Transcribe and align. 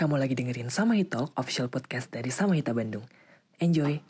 Kamu 0.00 0.16
lagi 0.16 0.32
dengerin 0.32 0.72
Samahi 0.72 1.04
Talk, 1.04 1.28
official 1.36 1.68
podcast 1.68 2.08
dari 2.08 2.32
Samahita 2.32 2.72
Bandung. 2.72 3.04
Enjoy! 3.60 4.00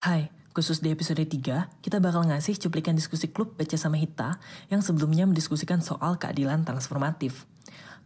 Hai, 0.00 0.32
khusus 0.56 0.80
di 0.80 0.88
episode 0.88 1.20
3, 1.20 1.84
kita 1.84 2.00
bakal 2.00 2.24
ngasih 2.24 2.56
cuplikan 2.56 2.96
diskusi 2.96 3.28
klub 3.28 3.52
Baca 3.52 3.76
sama 3.76 4.00
Hita 4.00 4.40
yang 4.72 4.80
sebelumnya 4.80 5.28
mendiskusikan 5.28 5.84
soal 5.84 6.16
keadilan 6.16 6.64
transformatif. 6.64 7.44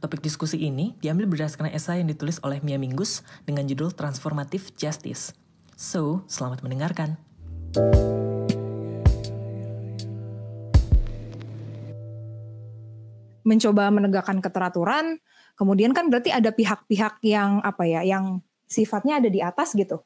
Topik 0.02 0.18
diskusi 0.18 0.58
ini 0.58 0.98
diambil 0.98 1.30
berdasarkan 1.30 1.70
esai 1.70 2.02
yang 2.02 2.10
ditulis 2.10 2.42
oleh 2.42 2.58
Mia 2.66 2.74
Minggus 2.74 3.22
dengan 3.46 3.70
judul 3.70 3.94
Transformative 3.94 4.74
Justice. 4.74 5.30
So, 5.78 6.26
selamat 6.26 6.66
mendengarkan. 6.66 7.14
mencoba 13.42 13.90
menegakkan 13.90 14.38
keteraturan, 14.38 15.18
kemudian 15.58 15.90
kan 15.90 16.06
berarti 16.06 16.30
ada 16.30 16.54
pihak-pihak 16.54 17.18
yang 17.26 17.58
apa 17.66 17.82
ya, 17.86 18.06
yang 18.06 18.38
sifatnya 18.70 19.18
ada 19.18 19.26
di 19.26 19.42
atas 19.42 19.74
gitu, 19.74 19.98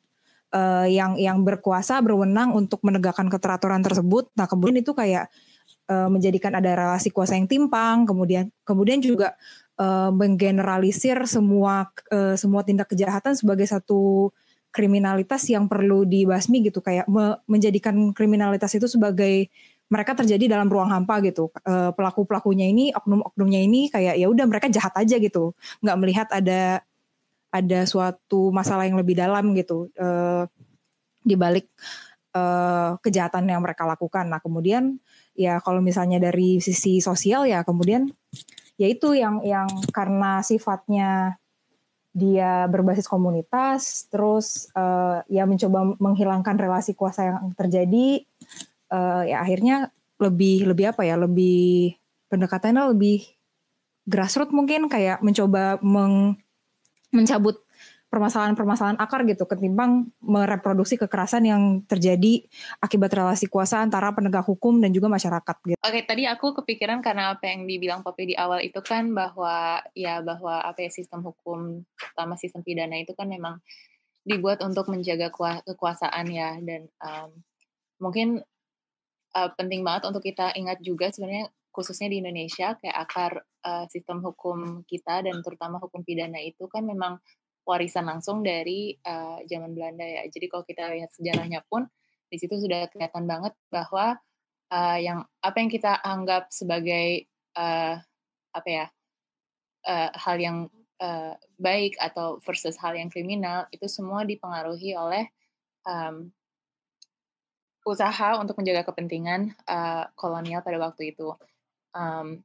uh, 0.57 0.89
yang 0.89 1.21
yang 1.21 1.45
berkuasa 1.45 2.01
berwenang 2.01 2.57
untuk 2.57 2.81
menegakkan 2.81 3.29
keteraturan 3.29 3.85
tersebut. 3.85 4.33
Nah 4.41 4.49
kemudian 4.49 4.81
itu 4.81 4.97
kayak 4.97 5.29
uh, 5.93 6.09
menjadikan 6.09 6.57
ada 6.57 6.73
relasi 6.73 7.13
kuasa 7.13 7.37
yang 7.37 7.45
timpang, 7.45 8.09
kemudian 8.09 8.49
kemudian 8.65 9.05
juga 9.05 9.37
uh, 9.81 10.11
menggeneralisir 10.13 11.17
semua 11.25 11.89
uh, 12.13 12.35
semua 12.37 12.65
tindak 12.65 12.93
kejahatan 12.93 13.37
sebagai 13.37 13.65
satu 13.65 14.33
kriminalitas 14.73 15.49
yang 15.49 15.69
perlu 15.71 16.05
dibasmi 16.05 16.69
gitu, 16.69 16.85
kayak 16.85 17.09
me 17.09 17.41
menjadikan 17.49 18.13
kriminalitas 18.13 18.77
itu 18.77 18.85
sebagai 18.85 19.49
mereka 19.89 20.19
terjadi 20.19 20.59
dalam 20.59 20.69
ruang 20.69 20.93
hampa 20.93 21.23
gitu. 21.25 21.49
Uh, 21.65 21.95
pelaku 21.97 22.29
pelakunya 22.29 22.69
ini, 22.69 22.93
oknum 22.93 23.25
oknumnya 23.25 23.61
ini 23.63 23.89
kayak 23.89 24.21
ya 24.21 24.27
udah 24.29 24.45
mereka 24.45 24.69
jahat 24.69 24.93
aja 24.99 25.17
gitu, 25.17 25.57
nggak 25.81 25.97
melihat 25.97 26.29
ada 26.29 26.85
ada 27.49 27.81
suatu 27.89 28.53
masalah 28.53 28.85
yang 28.85 29.01
lebih 29.01 29.17
dalam 29.17 29.57
gitu 29.57 29.89
uh, 29.97 30.45
di 31.25 31.35
balik 31.39 31.73
kejahatan 33.01 33.49
yang 33.49 33.65
mereka 33.65 33.89
lakukan. 33.89 34.29
Nah 34.29 34.45
kemudian 34.45 35.01
ya 35.33 35.57
kalau 35.65 35.81
misalnya 35.81 36.21
dari 36.21 36.61
sisi 36.61 37.01
sosial 37.01 37.49
ya 37.49 37.65
kemudian 37.65 38.13
ya 38.77 38.87
itu 38.89 39.17
yang 39.17 39.41
yang 39.45 39.69
karena 39.93 40.41
sifatnya 40.45 41.41
dia 42.17 42.65
berbasis 42.73 43.05
komunitas, 43.05 44.09
terus 44.09 44.73
uh, 44.73 45.21
ya 45.29 45.45
mencoba 45.45 46.01
menghilangkan 46.01 46.57
relasi 46.57 46.97
kuasa 46.97 47.29
yang 47.29 47.53
terjadi 47.53 48.25
uh, 48.89 49.21
ya 49.29 49.45
akhirnya 49.45 49.93
lebih 50.17 50.65
lebih 50.65 50.97
apa 50.97 51.05
ya 51.05 51.21
lebih 51.21 51.93
pendekatannya 52.33 52.97
lebih 52.97 53.21
grassroots 54.09 54.57
mungkin 54.57 54.89
kayak 54.89 55.21
mencoba 55.21 55.77
meng, 55.85 56.41
mencabut 57.13 57.61
permasalahan-permasalahan 58.17 58.97
akar 58.97 59.29
gitu 59.29 59.45
ketimbang 59.45 60.09
mereproduksi 60.25 60.97
kekerasan 60.97 61.45
yang 61.45 61.63
terjadi 61.85 62.49
akibat 62.81 63.13
relasi 63.13 63.45
kuasa 63.45 63.85
antara 63.85 64.09
penegak 64.17 64.49
hukum 64.49 64.81
dan 64.81 64.97
juga 64.97 65.13
masyarakat 65.13 65.57
gitu. 65.69 65.77
Oke, 65.77 66.01
tadi 66.09 66.25
aku 66.25 66.57
kepikiran 66.57 67.05
karena 67.05 67.37
apa 67.37 67.45
yang 67.53 67.69
dibilang 67.69 68.01
Popi 68.01 68.33
di 68.33 68.35
awal 68.35 68.65
itu 68.65 68.81
kan 68.81 69.13
bahwa 69.13 69.85
ya 69.93 70.25
bahwa 70.25 70.65
apa 70.65 70.81
ya 70.81 70.89
sistem 70.89 71.21
hukum 71.21 71.85
terutama 72.01 72.41
sistem 72.41 72.65
pidana 72.65 72.97
itu 72.97 73.13
kan 73.13 73.29
memang 73.29 73.61
dibuat 74.25 74.65
untuk 74.65 74.89
menjaga 74.89 75.29
kekuasaan 75.69 76.27
ya 76.33 76.57
dan 76.65 76.89
um, 77.05 77.31
mungkin 78.01 78.41
uh, 79.37 79.51
penting 79.55 79.85
banget 79.85 80.09
untuk 80.09 80.25
kita 80.25 80.57
ingat 80.57 80.81
juga 80.81 81.13
sebenarnya 81.13 81.53
khususnya 81.71 82.09
di 82.09 82.25
Indonesia 82.25 82.73
kayak 82.81 82.97
akar 82.97 83.33
uh, 83.63 83.85
sistem 83.93 84.25
hukum 84.25 84.83
kita 84.89 85.21
dan 85.21 85.45
terutama 85.45 85.77
hukum 85.77 86.01
pidana 86.01 86.41
itu 86.41 86.65
kan 86.73 86.89
memang 86.89 87.21
warisan 87.67 88.07
langsung 88.07 88.47
dari 88.47 88.95
uh, 89.03 89.43
zaman 89.45 89.75
Belanda 89.75 90.07
ya. 90.07 90.23
Jadi 90.31 90.47
kalau 90.47 90.63
kita 90.63 90.87
lihat 90.95 91.11
sejarahnya 91.13 91.67
pun 91.67 91.85
di 92.31 92.39
situ 92.39 92.55
sudah 92.55 92.87
kelihatan 92.95 93.27
banget 93.27 93.53
bahwa 93.69 94.17
uh, 94.71 94.99
yang 94.99 95.27
apa 95.43 95.57
yang 95.59 95.71
kita 95.71 95.99
anggap 96.01 96.51
sebagai 96.55 97.27
uh, 97.59 97.99
apa 98.55 98.69
ya 98.71 98.87
uh, 99.87 100.11
hal 100.15 100.37
yang 100.39 100.59
uh, 101.03 101.35
baik 101.59 101.99
atau 101.99 102.39
versus 102.43 102.79
hal 102.79 102.95
yang 102.95 103.11
kriminal 103.11 103.67
itu 103.75 103.91
semua 103.91 104.23
dipengaruhi 104.23 104.95
oleh 104.95 105.27
um, 105.87 106.31
usaha 107.87 108.35
untuk 108.43 108.59
menjaga 108.59 108.83
kepentingan 108.91 109.55
uh, 109.71 110.11
kolonial 110.19 110.63
pada 110.63 110.79
waktu 110.83 111.15
itu. 111.15 111.31
Um, 111.95 112.43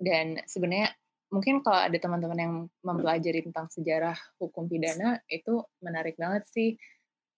dan 0.00 0.40
sebenarnya 0.48 0.94
mungkin 1.28 1.60
kalau 1.60 1.80
ada 1.84 1.98
teman-teman 2.00 2.38
yang 2.38 2.54
mempelajari 2.80 3.44
tentang 3.44 3.68
sejarah 3.68 4.16
hukum 4.40 4.64
pidana 4.68 5.20
itu 5.28 5.60
menarik 5.84 6.16
banget 6.16 6.48
sih. 6.48 6.76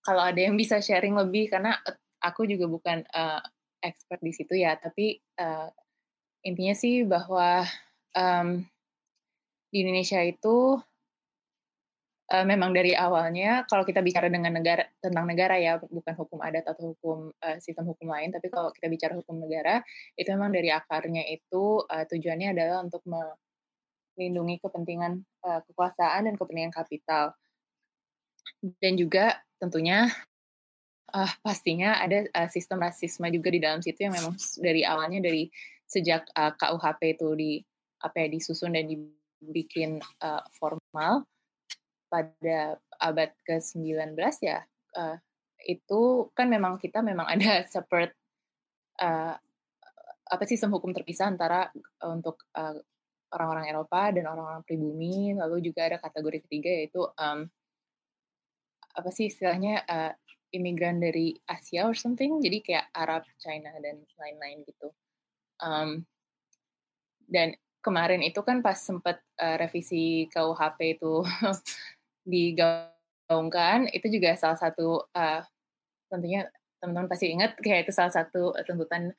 Kalau 0.01 0.25
ada 0.25 0.41
yang 0.41 0.57
bisa 0.57 0.81
sharing 0.81 1.13
lebih 1.19 1.53
karena 1.53 1.77
aku 2.23 2.49
juga 2.49 2.71
bukan 2.71 3.05
uh, 3.13 3.43
expert 3.83 4.23
di 4.23 4.33
situ 4.33 4.57
ya, 4.57 4.79
tapi 4.79 5.19
uh, 5.37 5.69
intinya 6.47 6.73
sih 6.73 7.05
bahwa 7.05 7.67
um, 8.17 8.65
di 9.71 9.77
Indonesia 9.87 10.23
itu 10.25 10.81
uh, 12.31 12.45
memang 12.47 12.71
dari 12.71 12.95
awalnya 12.95 13.67
kalau 13.67 13.83
kita 13.83 14.01
bicara 14.01 14.31
dengan 14.31 14.55
negara 14.55 14.87
tentang 15.03 15.27
negara 15.27 15.59
ya 15.59 15.79
bukan 15.79 16.15
hukum 16.15 16.39
adat 16.41 16.65
atau 16.71 16.95
hukum 16.95 17.31
uh, 17.35 17.59
sistem 17.59 17.91
hukum 17.91 18.11
lain 18.11 18.31
tapi 18.31 18.49
kalau 18.49 18.71
kita 18.75 18.87
bicara 18.87 19.15
hukum 19.19 19.39
negara 19.43 19.83
itu 20.15 20.31
memang 20.31 20.55
dari 20.55 20.71
akarnya 20.71 21.27
itu 21.29 21.83
uh, 21.87 22.05
tujuannya 22.07 22.55
adalah 22.55 22.83
untuk 22.83 23.03
melindungi 24.21 24.61
kepentingan 24.61 25.25
uh, 25.49 25.65
kekuasaan 25.65 26.29
dan 26.29 26.37
kepentingan 26.37 26.77
kapital. 26.77 27.33
Dan 28.61 29.01
juga 29.01 29.41
tentunya 29.57 30.13
uh, 31.17 31.33
pastinya 31.41 31.97
ada 31.97 32.29
uh, 32.37 32.49
sistem 32.53 32.85
rasisme 32.85 33.25
juga 33.33 33.49
di 33.49 33.61
dalam 33.65 33.81
situ 33.81 34.05
yang 34.05 34.13
memang 34.13 34.37
dari 34.61 34.85
awalnya 34.85 35.25
dari 35.25 35.49
sejak 35.89 36.29
uh, 36.37 36.53
KUHP 36.53 37.17
itu 37.17 37.29
di 37.33 37.53
apa 38.05 38.25
ya 38.25 38.29
disusun 38.29 38.77
dan 38.77 38.85
dibikin 38.85 40.05
uh, 40.21 40.45
formal 40.53 41.25
pada 42.13 42.77
abad 43.01 43.31
ke-19 43.49 44.17
ya 44.45 44.61
uh, 45.01 45.17
itu 45.65 46.31
kan 46.33 46.49
memang 46.49 46.77
kita 46.77 47.01
memang 47.01 47.29
ada 47.29 47.65
separate 47.75 48.17
uh, 49.01 49.35
apa 50.31 50.45
sistem 50.47 50.71
hukum 50.71 50.95
terpisah 50.95 51.27
antara 51.27 51.75
untuk 52.07 52.47
uh, 52.55 52.79
orang-orang 53.31 53.67
Eropa 53.71 54.03
dan 54.15 54.25
orang-orang 54.27 54.63
pribumi. 54.67 55.35
Lalu 55.35 55.71
juga 55.71 55.87
ada 55.87 55.99
kategori 56.03 56.45
ketiga 56.47 56.71
yaitu 56.71 57.03
um, 57.07 57.47
apa 58.91 59.11
sih 59.15 59.31
istilahnya 59.31 59.87
uh, 59.87 60.13
imigran 60.51 60.99
dari 60.99 61.39
Asia 61.47 61.87
or 61.87 61.95
something. 61.95 62.43
Jadi 62.43 62.63
kayak 62.63 62.91
Arab, 62.95 63.23
China 63.39 63.71
dan 63.79 64.03
lain-lain 64.19 64.67
gitu. 64.67 64.89
Um, 65.63 66.05
dan 67.31 67.55
kemarin 67.81 68.21
itu 68.21 68.43
kan 68.43 68.61
pas 68.61 68.77
sempat 68.77 69.23
uh, 69.41 69.57
revisi 69.57 70.29
KUHP 70.29 71.01
itu 71.01 71.25
digaungkan 72.33 73.89
itu 73.95 74.07
juga 74.13 74.37
salah 74.37 74.59
satu 74.59 75.07
uh, 75.17 75.41
tentunya 76.11 76.51
teman-teman 76.83 77.09
pasti 77.09 77.33
ingat 77.33 77.57
kayak 77.61 77.89
itu 77.89 77.93
salah 77.95 78.13
satu 78.13 78.53
tuntutan 78.67 79.13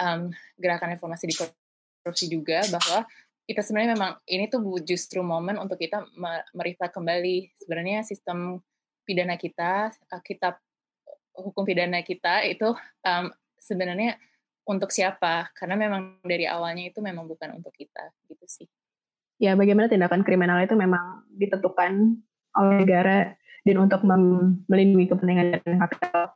um, 0.00 0.32
gerakan 0.58 0.96
reformasi 0.96 1.28
di 1.28 1.36
korupsi 1.36 2.26
juga 2.28 2.64
bahwa 2.68 3.06
kita 3.46 3.60
sebenarnya 3.60 3.98
memang 3.98 4.12
ini 4.30 4.46
tuh 4.46 4.62
justru 4.86 5.20
momen 5.20 5.58
untuk 5.58 5.76
kita 5.76 6.06
merifat 6.54 6.94
kembali 6.94 7.58
sebenarnya 7.58 8.06
sistem 8.06 8.62
pidana 9.02 9.34
kita 9.34 9.90
kitab 10.22 10.62
hukum 11.34 11.66
pidana 11.66 12.00
kita 12.06 12.46
itu 12.46 12.70
um, 13.02 13.24
sebenarnya 13.58 14.18
untuk 14.62 14.94
siapa 14.94 15.50
karena 15.58 15.74
memang 15.74 16.22
dari 16.22 16.46
awalnya 16.46 16.86
itu 16.86 17.02
memang 17.02 17.26
bukan 17.26 17.58
untuk 17.58 17.74
kita 17.74 18.14
gitu 18.30 18.46
sih 18.46 18.68
ya 19.42 19.58
bagaimana 19.58 19.90
tindakan 19.90 20.22
kriminal 20.22 20.62
itu 20.62 20.78
memang 20.78 21.26
ditentukan 21.34 22.14
oleh 22.54 22.74
negara 22.84 23.34
dan 23.62 23.76
untuk 23.78 24.02
melindungi 24.66 25.06
kepentingan 25.06 25.62
dan 25.62 25.78
kapital. 25.78 26.34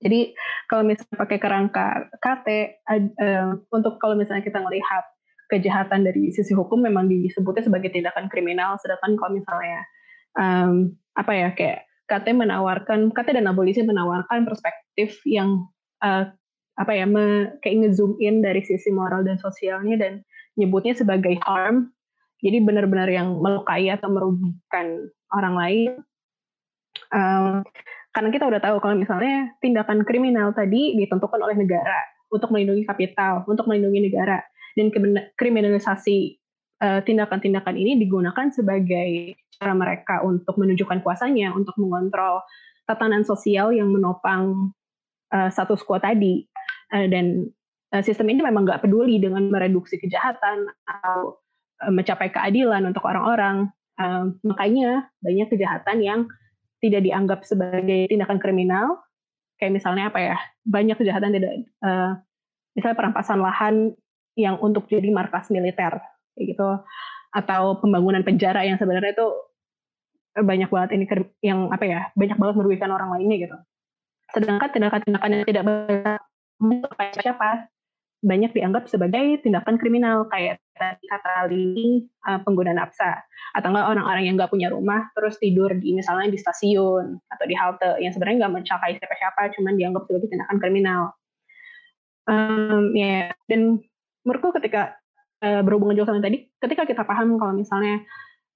Jadi 0.00 0.32
kalau 0.66 0.82
misalnya 0.82 1.16
pakai 1.20 1.38
kerangka 1.38 1.86
KT, 2.18 2.48
uh, 2.88 3.46
untuk 3.70 4.00
kalau 4.00 4.16
misalnya 4.16 4.42
kita 4.42 4.58
melihat 4.64 5.04
kejahatan 5.50 6.06
dari 6.06 6.30
sisi 6.30 6.54
hukum 6.54 6.80
memang 6.80 7.10
disebutnya 7.10 7.66
sebagai 7.66 7.90
tindakan 7.90 8.30
kriminal, 8.30 8.78
sedangkan 8.78 9.18
kalau 9.18 9.34
misalnya 9.34 9.80
um, 10.38 10.94
apa 11.18 11.32
ya 11.34 11.48
kayak 11.52 11.78
KT 12.06 12.34
menawarkan 12.34 13.10
KT 13.10 13.38
dan 13.38 13.50
abolisi 13.50 13.82
menawarkan 13.82 14.46
perspektif 14.46 15.18
yang 15.26 15.66
uh, 16.02 16.30
apa 16.78 16.92
ya 16.94 17.04
me, 17.04 17.54
kayak 17.60 17.86
ngezoom 17.86 18.16
in 18.22 18.40
dari 18.40 18.62
sisi 18.64 18.88
moral 18.94 19.26
dan 19.26 19.36
sosialnya 19.36 20.00
dan 20.00 20.12
nyebutnya 20.56 20.96
sebagai 20.96 21.36
harm 21.44 21.92
jadi 22.40 22.64
benar-benar 22.64 23.06
yang 23.12 23.36
melukai 23.36 23.92
atau 23.92 24.08
merugikan 24.08 25.12
orang 25.36 25.54
lain. 25.60 25.90
Um, 27.12 27.62
karena 28.10 28.28
kita 28.34 28.44
udah 28.48 28.60
tahu 28.64 28.76
kalau 28.82 28.96
misalnya 28.98 29.54
tindakan 29.62 30.02
kriminal 30.02 30.50
tadi 30.50 30.98
ditentukan 30.98 31.38
oleh 31.38 31.54
negara 31.54 32.00
untuk 32.32 32.50
melindungi 32.50 32.82
kapital, 32.86 33.46
untuk 33.46 33.68
melindungi 33.70 34.10
negara, 34.10 34.40
dan 34.78 34.90
kriminalisasi 35.38 36.40
tindakan 36.80 37.04
tindakan-tindakan 37.04 37.76
ini 37.76 38.00
digunakan 38.00 38.48
sebagai 38.48 39.36
cara 39.60 39.76
mereka 39.76 40.24
untuk 40.24 40.56
menunjukkan 40.56 41.04
kuasanya, 41.04 41.52
untuk 41.52 41.76
mengontrol 41.76 42.40
tatanan 42.88 43.20
sosial 43.20 43.76
yang 43.76 43.92
menopang 43.92 44.72
uh, 45.28 45.52
status 45.52 45.84
quo 45.84 46.00
tadi. 46.00 46.48
Uh, 46.88 47.04
dan 47.04 47.52
uh, 47.92 48.00
sistem 48.00 48.32
ini 48.32 48.40
memang 48.40 48.64
nggak 48.64 48.80
peduli 48.80 49.20
dengan 49.20 49.52
mereduksi 49.52 50.00
kejahatan 50.00 50.72
atau 50.88 51.36
uh, 51.84 51.92
mencapai 51.92 52.32
keadilan 52.32 52.88
untuk 52.88 53.04
orang-orang. 53.04 53.68
Uh, 54.00 54.32
makanya 54.40 55.12
banyak 55.20 55.52
kejahatan 55.52 56.00
yang 56.00 56.20
tidak 56.80 57.04
dianggap 57.04 57.44
sebagai 57.44 58.08
tindakan 58.08 58.40
kriminal, 58.40 59.04
kayak 59.60 59.76
misalnya 59.76 60.08
apa 60.08 60.18
ya, 60.18 60.36
banyak 60.64 60.96
kejahatan 60.96 61.36
tidak, 61.36 61.68
uh, 61.84 62.16
misalnya 62.72 62.96
perampasan 62.96 63.44
lahan 63.44 63.92
yang 64.40 64.56
untuk 64.58 64.88
jadi 64.88 65.12
markas 65.12 65.52
militer, 65.52 66.00
gitu, 66.40 66.80
atau 67.30 67.62
pembangunan 67.78 68.24
penjara 68.24 68.64
yang 68.64 68.80
sebenarnya 68.80 69.12
itu 69.12 69.28
banyak 70.30 70.70
banget 70.70 70.90
ini 70.94 71.04
yang 71.42 71.68
apa 71.74 71.84
ya 71.84 72.00
banyak 72.14 72.38
banget 72.38 72.54
merugikan 72.56 72.90
orang 72.94 73.12
lainnya 73.12 73.36
gitu. 73.50 73.56
Sedangkan 74.30 74.70
tindakan-tindakan 74.70 75.30
yang 75.30 75.44
tidak 75.44 75.64
kayak 76.96 77.14
siapa 77.18 77.50
banyak 78.20 78.52
dianggap 78.52 78.84
sebagai 78.84 79.40
tindakan 79.40 79.80
kriminal 79.80 80.28
kayak 80.28 80.60
tadi 80.76 81.04
kata 81.08 81.48
Lili 81.48 82.04
uh, 82.28 82.36
pengguna 82.44 82.76
nafsa 82.76 83.24
atau 83.56 83.72
enggak 83.72 83.88
orang-orang 83.96 84.24
yang 84.28 84.36
nggak 84.36 84.52
punya 84.52 84.68
rumah 84.68 85.08
terus 85.16 85.40
tidur 85.40 85.72
di 85.72 85.96
misalnya 85.96 86.28
di 86.28 86.36
stasiun 86.36 87.16
atau 87.16 87.44
di 87.48 87.56
halte 87.56 87.96
yang 87.96 88.12
sebenarnya 88.12 88.44
nggak 88.44 88.54
mencapai 88.60 89.00
siapa-siapa 89.00 89.56
cuman 89.56 89.72
dianggap 89.80 90.04
sebagai 90.04 90.28
tindakan 90.28 90.58
kriminal 90.60 91.02
um, 92.28 92.92
ya 92.92 93.04
yeah. 93.08 93.26
dan 93.48 93.80
menurutku 94.26 94.56
ketika 94.60 94.96
uh, 95.44 95.62
berhubungan 95.64 95.96
juga 95.96 96.12
sama 96.12 96.24
tadi 96.24 96.48
ketika 96.60 96.84
kita 96.84 97.02
paham 97.04 97.40
kalau 97.40 97.56
misalnya 97.56 98.04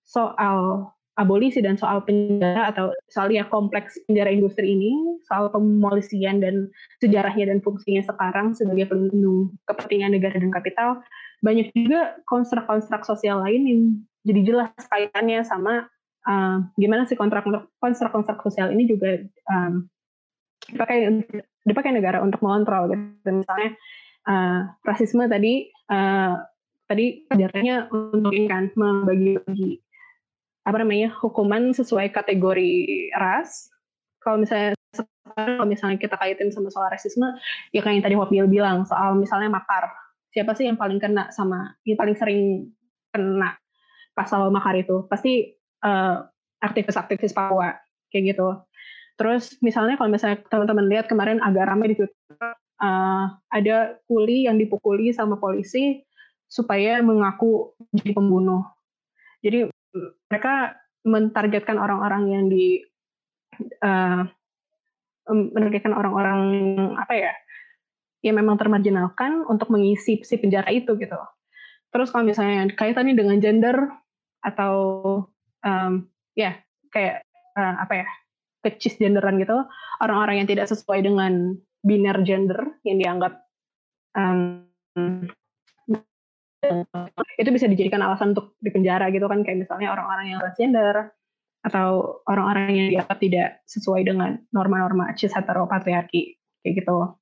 soal 0.04 0.90
abolisi 1.14 1.62
dan 1.62 1.78
soal 1.78 2.02
penjara 2.02 2.74
atau 2.74 2.90
soal 3.06 3.30
ya 3.30 3.46
kompleks 3.46 3.94
penjara 4.10 4.34
industri 4.34 4.74
ini, 4.74 5.22
soal 5.30 5.46
pemolisian 5.46 6.42
dan 6.42 6.66
sejarahnya 6.98 7.54
dan 7.54 7.58
fungsinya 7.62 8.02
sekarang 8.02 8.50
sebagai 8.58 8.90
pelindung 8.90 9.54
kepentingan 9.70 10.18
negara 10.18 10.34
dan 10.34 10.50
kapital, 10.50 10.98
banyak 11.46 11.70
juga 11.70 12.18
konstruk-konstruk 12.26 13.06
sosial 13.06 13.46
lain 13.46 13.62
yang 13.62 13.80
jadi 14.26 14.40
jelas 14.42 14.70
kaitannya 14.90 15.46
sama 15.46 15.86
uh, 16.26 16.58
gimana 16.74 17.06
sih 17.06 17.14
kontrak 17.14 17.46
konstruk-konstruk 17.78 18.42
sosial 18.42 18.74
ini 18.74 18.90
juga 18.90 19.22
um, 19.54 19.86
dipakai 20.66 21.22
dipakai 21.62 21.90
negara 21.94 22.24
untuk 22.26 22.42
mengontrol 22.42 22.90
gitu. 22.90 23.30
Misalnya 23.30 23.78
uh, 24.28 24.60
rasisme 24.84 25.24
tadi 25.28 25.68
uh, 25.88 26.40
tadi 26.84 27.24
ajarannya 27.32 27.88
untuk 27.90 28.32
kan 28.48 28.68
membagi-bagi 28.76 29.80
apa 30.64 30.76
namanya 30.80 31.12
hukuman 31.20 31.76
sesuai 31.76 32.12
kategori 32.12 32.72
ras. 33.16 33.68
Kalau 34.20 34.40
misalnya 34.40 34.72
kalau 35.34 35.66
misalnya 35.66 35.98
kita 35.98 36.16
kaitin 36.16 36.48
sama 36.54 36.70
soal 36.70 36.88
rasisme, 36.88 37.26
ya 37.74 37.82
kayak 37.82 38.00
yang 38.00 38.04
tadi 38.04 38.16
Wapil 38.16 38.46
bilang 38.48 38.88
soal 38.88 39.16
misalnya 39.18 39.52
makar. 39.52 39.92
Siapa 40.32 40.56
sih 40.56 40.66
yang 40.66 40.80
paling 40.80 40.98
kena 40.98 41.30
sama 41.30 41.76
yang 41.84 41.98
paling 42.00 42.16
sering 42.16 42.40
kena 43.12 43.56
pasal 44.16 44.48
makar 44.48 44.78
itu? 44.78 45.04
Pasti 45.10 45.52
uh, 45.84 46.24
aktivis-aktivis 46.64 47.36
Papua 47.36 47.76
kayak 48.08 48.34
gitu. 48.34 48.48
Terus 49.14 49.58
misalnya 49.60 49.94
kalau 50.00 50.10
misalnya 50.10 50.40
teman-teman 50.48 50.86
lihat 50.90 51.06
kemarin 51.06 51.38
agak 51.38 51.70
ramai 51.70 51.92
di 51.92 51.96
Twitter, 51.98 52.50
uh, 52.80 53.26
ada 53.52 53.98
kuli 54.08 54.46
yang 54.48 54.56
dipukuli 54.58 55.12
sama 55.14 55.36
polisi 55.38 56.02
supaya 56.48 57.02
mengaku 57.02 57.74
jadi 57.90 58.14
pembunuh. 58.14 58.62
Jadi 59.42 59.68
mereka 60.30 60.78
mentargetkan 61.04 61.76
orang-orang 61.76 62.22
yang 62.32 62.44
di 62.48 62.80
uh, 63.84 64.24
menargetkan 65.28 65.94
orang-orang 65.94 66.40
apa 67.00 67.14
ya 67.16 67.32
yang 68.24 68.40
memang 68.40 68.56
termarginalkan 68.56 69.44
untuk 69.44 69.68
mengisi 69.68 70.20
si 70.24 70.34
penjara 70.40 70.72
itu 70.72 70.96
gitu. 70.96 71.16
Terus 71.92 72.08
kalau 72.08 72.24
misalnya 72.24 72.72
kaitannya 72.72 73.12
dengan 73.12 73.36
gender 73.38 73.76
atau 74.40 74.74
um, 75.60 76.08
ya 76.32 76.56
kayak 76.88 77.22
uh, 77.54 77.74
apa 77.84 78.04
ya 78.04 78.08
kecis 78.64 78.96
genderan 78.96 79.36
gitu, 79.36 79.60
orang-orang 80.00 80.40
yang 80.40 80.48
tidak 80.48 80.72
sesuai 80.72 81.04
dengan 81.04 81.60
biner 81.84 82.16
gender 82.24 82.80
yang 82.82 82.96
dianggap 82.96 83.44
um, 84.16 84.64
itu 87.36 87.50
bisa 87.52 87.68
dijadikan 87.68 88.00
alasan 88.00 88.32
untuk 88.32 88.56
dipenjara 88.64 89.12
gitu 89.12 89.28
kan 89.28 89.44
kayak 89.44 89.68
misalnya 89.68 89.92
orang-orang 89.92 90.32
yang 90.32 90.38
transgender 90.40 91.12
atau 91.64 92.20
orang-orang 92.28 92.72
yang 92.72 92.88
dianggap 92.96 93.18
tidak 93.20 93.48
sesuai 93.68 94.04
dengan 94.04 94.40
norma-norma 94.52 95.12
cis 95.16 95.32
heteropatriarki 95.32 96.40
kayak 96.64 96.74
gitu. 96.80 97.20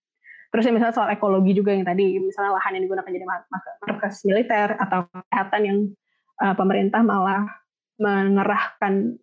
Terus 0.55 0.69
ya 0.69 0.73
misalnya 0.75 0.94
soal 0.94 1.11
ekologi 1.11 1.56
juga 1.56 1.73
yang 1.75 1.87
tadi 1.87 2.23
misalnya 2.23 2.55
lahan 2.55 2.76
yang 2.76 2.85
digunakan 2.87 3.11
jadi 3.11 3.26
markas 3.82 4.14
militer 4.29 4.69
atau 4.79 5.09
kesehatan 5.11 5.61
yang 5.64 5.79
uh, 6.44 6.55
pemerintah 6.55 7.00
malah 7.00 7.49
mengerahkan 7.97 9.17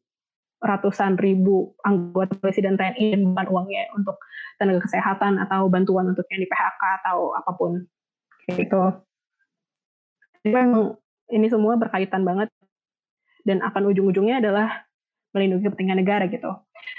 ratusan 0.60 1.16
ribu 1.16 1.74
anggota 1.88 2.36
polisi 2.36 2.60
dan 2.60 2.76
TNI 2.76 3.16
dan 3.16 3.22
bukan 3.32 3.48
uangnya 3.48 3.84
untuk 3.96 4.20
tenaga 4.60 4.84
kesehatan 4.84 5.40
atau 5.40 5.72
bantuan 5.72 6.12
untuk 6.12 6.28
yang 6.28 6.44
di 6.44 6.50
PHK 6.52 6.82
atau 7.04 7.32
apa 7.32 7.52
pun 7.56 7.88
kayak 8.44 8.68
gitu. 8.68 8.82
Memang 10.44 11.00
ini 11.32 11.48
semua 11.48 11.80
berkaitan 11.80 12.28
banget 12.28 12.52
dan 13.48 13.64
akan 13.64 13.88
ujung-ujungnya 13.92 14.44
adalah 14.44 14.90
melindungi 15.32 15.70
kepentingan 15.70 16.02
negara 16.02 16.26
gitu. 16.28 16.50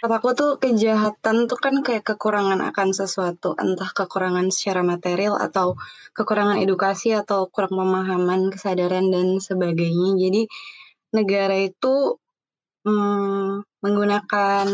Kataku 0.01 0.29
tuh 0.39 0.51
kejahatan 0.63 1.51
tuh 1.51 1.59
kan 1.59 1.83
kayak 1.83 2.07
kekurangan 2.07 2.63
akan 2.71 2.89
sesuatu, 2.95 3.59
entah 3.59 3.91
kekurangan 3.91 4.49
secara 4.55 4.87
material 4.87 5.35
atau 5.37 5.75
kekurangan 6.15 6.63
edukasi 6.63 7.11
atau 7.17 7.51
kurang 7.51 7.75
pemahaman, 7.75 8.55
kesadaran 8.55 9.11
dan 9.11 9.43
sebagainya. 9.43 10.15
Jadi 10.17 10.43
negara 11.11 11.59
itu 11.59 12.20
hmm, 12.87 13.65
menggunakan 13.83 14.67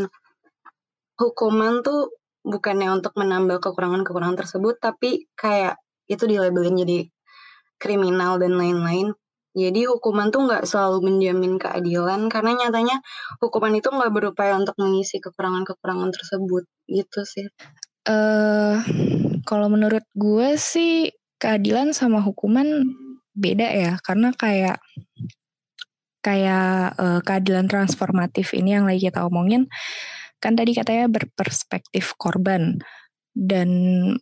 hukuman 1.16 1.80
tuh 1.80 2.12
bukannya 2.46 2.92
untuk 2.94 3.16
menambah 3.18 3.58
kekurangan-kekurangan 3.58 4.38
tersebut, 4.38 4.78
tapi 4.78 5.26
kayak 5.34 5.80
itu 6.06 6.22
dilabelin 6.26 6.78
jadi 6.86 6.98
kriminal 7.82 8.38
dan 8.38 8.54
lain-lain. 8.54 9.12
Jadi 9.56 9.88
hukuman 9.88 10.28
tuh 10.28 10.44
nggak 10.44 10.68
selalu 10.68 11.08
menjamin 11.08 11.56
keadilan 11.56 12.28
karena 12.28 12.60
nyatanya 12.60 13.00
hukuman 13.40 13.72
itu 13.72 13.88
nggak 13.88 14.12
berupaya 14.12 14.52
untuk 14.52 14.76
mengisi 14.76 15.16
kekurangan-kekurangan 15.16 16.12
tersebut 16.12 16.68
gitu 16.92 17.20
sih. 17.24 17.48
Uh, 18.04 18.84
kalau 19.48 19.72
menurut 19.72 20.04
gue 20.12 20.60
sih 20.60 21.08
keadilan 21.40 21.96
sama 21.96 22.20
hukuman 22.20 22.84
beda 23.32 23.68
ya 23.72 23.92
karena 24.04 24.32
kayak 24.36 24.76
kayak 26.26 26.98
uh, 26.98 27.20
keadilan 27.22 27.70
transformatif 27.70 28.50
ini 28.58 28.74
yang 28.74 28.90
lagi 28.90 29.06
kita 29.06 29.22
omongin 29.22 29.70
kan 30.42 30.58
tadi 30.58 30.74
katanya 30.74 31.06
berperspektif 31.06 32.18
korban 32.18 32.82
dan 33.36 33.68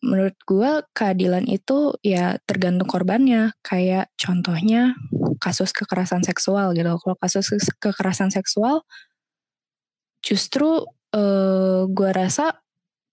menurut 0.03 0.35
gue 0.43 0.83
keadilan 0.91 1.47
itu 1.47 1.95
ya 2.03 2.35
tergantung 2.51 2.91
korbannya. 2.91 3.55
Kayak 3.63 4.11
contohnya 4.19 4.99
kasus 5.39 5.71
kekerasan 5.71 6.27
seksual 6.27 6.75
gitu. 6.75 6.99
Kalau 6.99 7.17
kasus 7.23 7.47
kekerasan 7.79 8.35
seksual 8.35 8.83
justru 10.19 10.83
eh, 11.15 11.87
gue 11.87 12.11
rasa 12.11 12.59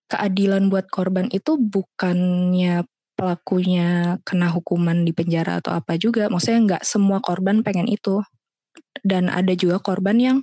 keadilan 0.09 0.73
buat 0.73 0.89
korban 0.89 1.29
itu 1.29 1.61
bukannya 1.61 2.81
pelakunya 3.13 4.17
kena 4.25 4.49
hukuman 4.49 5.05
di 5.05 5.13
penjara 5.13 5.61
atau 5.61 5.77
apa 5.77 6.01
juga. 6.01 6.33
Maksudnya 6.33 6.59
nggak 6.65 6.83
semua 6.83 7.21
korban 7.21 7.61
pengen 7.61 7.85
itu. 7.85 8.25
Dan 8.99 9.31
ada 9.31 9.55
juga 9.55 9.79
korban 9.79 10.19
yang 10.19 10.37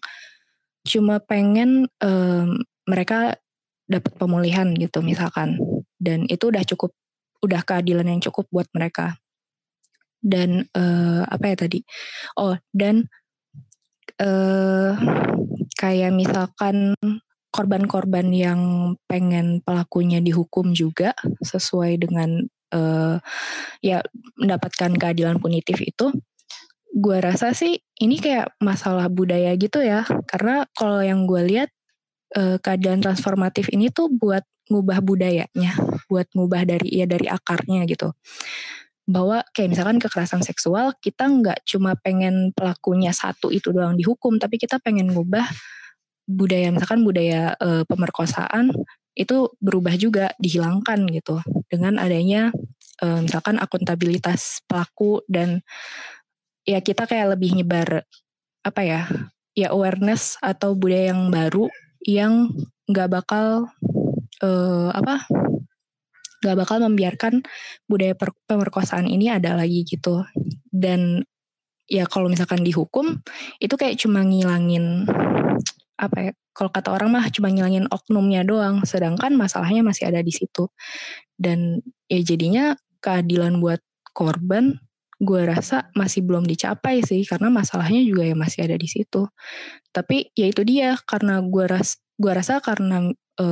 cuma 0.88 1.20
pengen 1.20 1.84
um, 2.00 2.64
mereka 2.88 3.36
dapat 3.84 4.12
pemulihan 4.16 4.72
gitu 4.76 5.04
misalkan. 5.04 5.60
Dan 6.00 6.24
itu 6.32 6.48
udah 6.48 6.64
cukup 6.64 6.96
udah 7.44 7.62
keadilan 7.62 8.08
yang 8.08 8.22
cukup 8.24 8.48
buat 8.48 8.68
mereka. 8.72 9.20
Dan 10.18 10.66
uh, 10.74 11.22
apa 11.28 11.54
ya 11.54 11.56
tadi? 11.56 11.80
Oh 12.34 12.56
dan 12.74 13.06
uh, 14.18 14.98
kayak 15.78 16.10
misalkan 16.10 16.98
korban-korban 17.54 18.28
yang 18.34 18.60
pengen 19.08 19.64
pelakunya 19.64 20.20
dihukum 20.20 20.76
juga 20.76 21.16
sesuai 21.40 21.96
dengan 21.96 22.44
uh, 22.74 23.16
ya 23.80 24.04
mendapatkan 24.36 24.92
keadilan 24.94 25.40
punitif 25.40 25.80
itu 25.80 26.12
gue 26.92 27.18
rasa 27.20 27.52
sih 27.52 27.80
ini 27.98 28.22
kayak 28.22 28.54
masalah 28.62 29.10
budaya 29.10 29.54
gitu 29.58 29.82
ya. 29.82 30.06
Karena 30.26 30.64
kalau 30.74 31.02
yang 31.02 31.26
gue 31.26 31.42
lihat 31.46 31.70
uh, 32.38 32.56
keadaan 32.62 33.02
transformatif 33.02 33.70
ini 33.74 33.90
tuh 33.90 34.10
buat 34.10 34.42
ngubah 34.68 35.00
budayanya, 35.02 35.72
buat 36.06 36.28
ngubah 36.32 36.62
dari 36.68 36.88
ya 37.02 37.06
dari 37.08 37.26
akarnya 37.26 37.84
gitu. 37.90 38.14
Bahwa 39.08 39.40
kayak 39.56 39.74
misalkan 39.74 39.98
kekerasan 39.98 40.44
seksual 40.44 40.94
kita 41.00 41.26
nggak 41.26 41.64
cuma 41.64 41.96
pengen 41.98 42.52
pelakunya 42.52 43.10
satu 43.10 43.50
itu 43.50 43.72
doang 43.74 43.96
dihukum, 43.96 44.36
tapi 44.38 44.60
kita 44.60 44.78
pengen 44.78 45.10
ngubah 45.10 45.48
budaya 46.28 46.68
misalkan 46.68 47.02
budaya 47.02 47.56
uh, 47.56 47.88
pemerkosaan 47.88 48.68
itu 49.18 49.50
berubah 49.58 49.96
juga 49.98 50.30
dihilangkan 50.38 51.08
gitu 51.10 51.40
dengan 51.72 51.98
adanya 51.98 52.52
uh, 53.02 53.20
misalkan 53.24 53.56
akuntabilitas 53.58 54.62
pelaku 54.68 55.24
dan 55.26 55.64
ya 56.68 56.84
kita 56.84 57.08
kayak 57.08 57.32
lebih 57.32 57.56
nyebar 57.56 58.04
apa 58.60 58.80
ya 58.84 59.00
ya 59.56 59.72
awareness 59.72 60.36
atau 60.44 60.76
budaya 60.76 61.16
yang 61.16 61.32
baru 61.32 61.72
yang 62.04 62.52
nggak 62.84 63.08
bakal 63.08 63.72
uh, 64.44 64.88
apa 64.92 65.24
nggak 66.44 66.56
bakal 66.60 66.76
membiarkan 66.84 67.42
budaya 67.90 68.14
pemerkosaan 68.46 69.10
ini 69.10 69.32
ada 69.32 69.58
lagi 69.58 69.82
gitu. 69.82 70.22
Dan 70.70 71.24
ya 71.90 72.06
kalau 72.06 72.30
misalkan 72.30 72.62
dihukum 72.62 73.18
itu 73.58 73.74
kayak 73.74 73.98
cuma 73.98 74.22
ngilangin 74.22 75.08
apa 75.98 76.30
ya 76.30 76.32
kalau 76.54 76.70
kata 76.70 76.94
orang 76.94 77.10
mah 77.10 77.26
cuma 77.34 77.50
ngilangin 77.50 77.90
oknumnya 77.90 78.46
doang 78.46 78.86
sedangkan 78.86 79.34
masalahnya 79.34 79.82
masih 79.82 80.06
ada 80.06 80.22
di 80.22 80.30
situ. 80.30 80.70
Dan 81.34 81.82
ya 82.06 82.22
jadinya 82.22 82.78
keadilan 83.02 83.58
buat 83.58 83.82
korban 84.14 84.78
gue 85.18 85.42
rasa 85.50 85.90
masih 85.98 86.22
belum 86.22 86.46
dicapai 86.46 87.02
sih 87.02 87.26
karena 87.26 87.50
masalahnya 87.50 88.02
juga 88.06 88.22
ya 88.22 88.38
masih 88.38 88.70
ada 88.70 88.78
di 88.78 88.86
situ. 88.86 89.26
Tapi 89.90 90.30
ya 90.38 90.46
itu 90.46 90.62
dia 90.62 90.94
karena 91.02 91.42
gue 91.42 91.66
ras 91.66 91.98
gue 92.18 92.32
rasa 92.34 92.62
karena 92.62 93.10
e, 93.38 93.46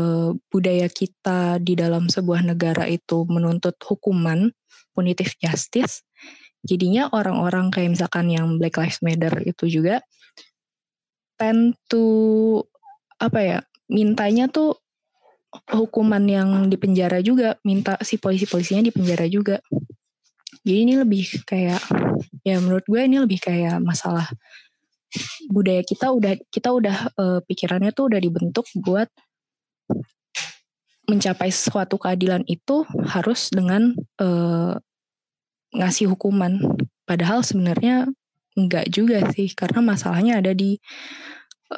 budaya 0.50 0.86
kita 0.90 1.58
di 1.62 1.74
dalam 1.74 2.06
sebuah 2.06 2.46
negara 2.46 2.86
itu 2.86 3.26
menuntut 3.26 3.74
hukuman 3.82 4.50
punitive 4.94 5.34
justice, 5.42 6.06
jadinya 6.64 7.10
orang-orang 7.12 7.70
kayak 7.70 7.98
misalkan 7.98 8.32
yang 8.32 8.58
Black 8.58 8.78
Lives 8.80 9.02
Matter 9.04 9.44
itu 9.44 9.68
juga 9.68 10.02
tend 11.36 11.76
to 11.86 12.64
apa 13.20 13.40
ya 13.44 13.58
mintanya 13.92 14.48
tuh 14.48 14.80
hukuman 15.70 16.24
yang 16.26 16.68
di 16.68 16.76
penjara 16.76 17.22
juga 17.22 17.56
minta 17.62 17.96
si 18.02 18.18
polisi-polisinya 18.20 18.82
di 18.88 18.92
penjara 18.92 19.24
juga 19.30 19.62
jadi 20.62 20.78
ini 20.86 20.94
lebih 21.02 21.24
kayak 21.44 21.82
ya 22.46 22.56
menurut 22.62 22.86
gue 22.86 23.00
ini 23.00 23.16
lebih 23.20 23.40
kayak 23.42 23.80
masalah 23.82 24.28
budaya 25.48 25.82
kita 25.86 26.10
udah 26.12 26.34
kita 26.50 26.68
udah 26.72 26.96
uh, 27.16 27.38
pikirannya 27.46 27.90
tuh 27.94 28.10
udah 28.12 28.20
dibentuk 28.20 28.66
buat 28.80 29.08
mencapai 31.06 31.54
suatu 31.54 31.96
keadilan 31.96 32.42
itu 32.50 32.82
harus 33.06 33.48
dengan 33.54 33.94
uh, 34.18 34.74
ngasih 35.70 36.10
hukuman. 36.12 36.58
Padahal 37.06 37.46
sebenarnya 37.46 38.10
enggak 38.58 38.90
juga 38.90 39.22
sih 39.30 39.54
karena 39.54 39.80
masalahnya 39.84 40.42
ada 40.42 40.50
di 40.50 40.82